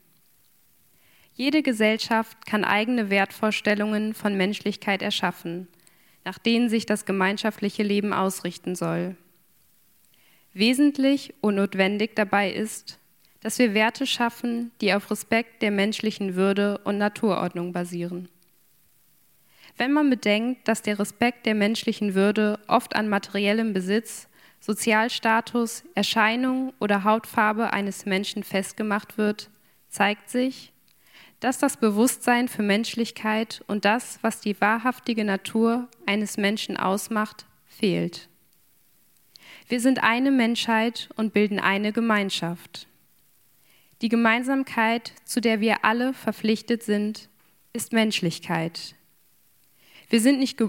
Jede 1.34 1.64
Gesellschaft 1.64 2.46
kann 2.46 2.64
eigene 2.64 3.10
Wertvorstellungen 3.10 4.14
von 4.14 4.36
Menschlichkeit 4.36 5.02
erschaffen, 5.02 5.68
nach 6.24 6.38
denen 6.38 6.70
sich 6.70 6.86
das 6.86 7.06
gemeinschaftliche 7.06 7.84
Leben 7.84 8.14
ausrichten 8.14 8.76
soll. 8.76 9.16
Wesentlich 10.54 11.34
und 11.42 11.56
notwendig 11.56 12.16
dabei 12.16 12.52
ist, 12.52 13.00
dass 13.42 13.58
wir 13.58 13.74
Werte 13.74 14.06
schaffen, 14.06 14.72
die 14.82 14.94
auf 14.94 15.10
Respekt 15.10 15.62
der 15.62 15.72
menschlichen 15.72 16.36
Würde 16.36 16.80
und 16.84 16.98
Naturordnung 16.98 17.74
basieren. 17.74 18.30
Wenn 19.78 19.94
man 19.94 20.10
bedenkt, 20.10 20.68
dass 20.68 20.82
der 20.82 21.00
Respekt 21.00 21.46
der 21.46 21.56
menschlichen 21.56 22.14
Würde 22.14 22.60
oft 22.68 22.96
an 22.96 23.10
materiellem 23.10 23.74
Besitz, 23.74 24.28
Sozialstatus, 24.60 25.84
Erscheinung 25.96 26.74
oder 26.80 27.04
Hautfarbe 27.04 27.74
eines 27.74 28.06
Menschen 28.06 28.44
festgemacht 28.44 29.18
wird, 29.18 29.50
zeigt 29.90 30.30
sich, 30.30 30.72
dass 31.40 31.58
das 31.58 31.78
Bewusstsein 31.78 32.48
für 32.48 32.62
Menschlichkeit 32.62 33.64
und 33.66 33.86
das, 33.86 34.20
was 34.22 34.42
die 34.42 34.60
wahrhaftige 34.62 35.26
Natur 35.26 35.88
eines 36.06 36.38
Menschen 36.38 36.78
ausmacht, 36.78 37.46
fehlt. 37.66 38.30
Wir 39.68 39.80
sind 39.80 40.04
eine 40.04 40.32
Menschheit 40.32 41.10
und 41.16 41.34
bilden 41.34 41.60
eine 41.60 41.92
Gemeinschaft. 41.92 42.88
Die 44.02 44.10
Gemeinsamkeit, 44.10 45.14
zu 45.26 45.42
der 45.42 45.62
wir 45.62 45.86
alle 45.86 46.14
verpflichtet 46.14 46.84
sind, 46.84 47.30
ist 47.74 47.94
Menschlichkeit. 47.94 48.96
Wir 50.10 50.20
sind 50.20 50.40
nicht, 50.40 50.60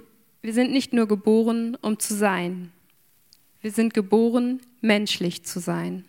wir 0.42 0.52
sind 0.52 0.72
nicht 0.72 0.92
nur 0.92 1.08
geboren, 1.08 1.76
um 1.80 1.98
zu 1.98 2.14
sein. 2.14 2.72
Wir 3.60 3.70
sind 3.70 3.94
geboren, 3.94 4.60
menschlich 4.80 5.44
zu 5.44 5.60
sein. 5.60 6.04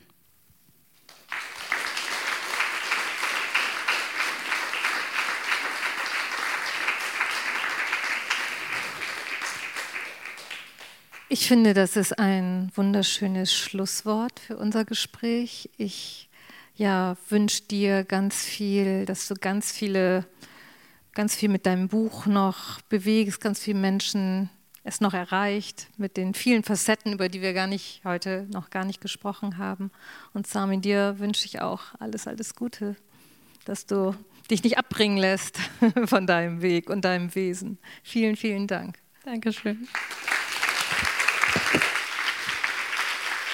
Ich 11.33 11.47
finde, 11.47 11.73
das 11.73 11.95
ist 11.95 12.19
ein 12.19 12.71
wunderschönes 12.75 13.51
Schlusswort 13.51 14.39
für 14.39 14.55
unser 14.55 14.85
Gespräch. 14.85 15.67
Ich 15.77 16.29
ja, 16.75 17.17
wünsche 17.27 17.63
dir 17.63 18.03
ganz 18.03 18.43
viel, 18.45 19.07
dass 19.07 19.27
du 19.27 19.33
ganz 19.33 19.71
viele, 19.71 20.27
ganz 21.13 21.35
viel 21.35 21.49
mit 21.49 21.65
deinem 21.65 21.87
Buch 21.87 22.27
noch 22.27 22.81
bewegst, 22.81 23.41
ganz 23.41 23.61
viele 23.61 23.79
Menschen 23.79 24.51
es 24.83 25.01
noch 25.01 25.15
erreicht, 25.15 25.87
mit 25.97 26.17
den 26.17 26.35
vielen 26.35 26.61
Facetten, 26.61 27.13
über 27.13 27.29
die 27.29 27.41
wir 27.41 27.53
gar 27.53 27.65
nicht 27.65 28.01
heute 28.03 28.45
noch 28.51 28.69
gar 28.69 28.85
nicht 28.85 29.01
gesprochen 29.01 29.57
haben. 29.57 29.89
Und 30.35 30.45
Sami, 30.45 30.81
dir 30.81 31.17
wünsche 31.17 31.47
ich 31.47 31.61
auch 31.61 31.81
alles, 31.97 32.27
alles 32.27 32.53
Gute, 32.53 32.95
dass 33.65 33.87
du 33.87 34.13
dich 34.51 34.63
nicht 34.63 34.77
abbringen 34.77 35.17
lässt 35.17 35.57
von 36.05 36.27
deinem 36.27 36.61
Weg 36.61 36.91
und 36.91 37.03
deinem 37.03 37.33
Wesen. 37.33 37.79
Vielen, 38.03 38.35
vielen 38.35 38.67
Dank. 38.67 38.99
Dankeschön. 39.25 39.87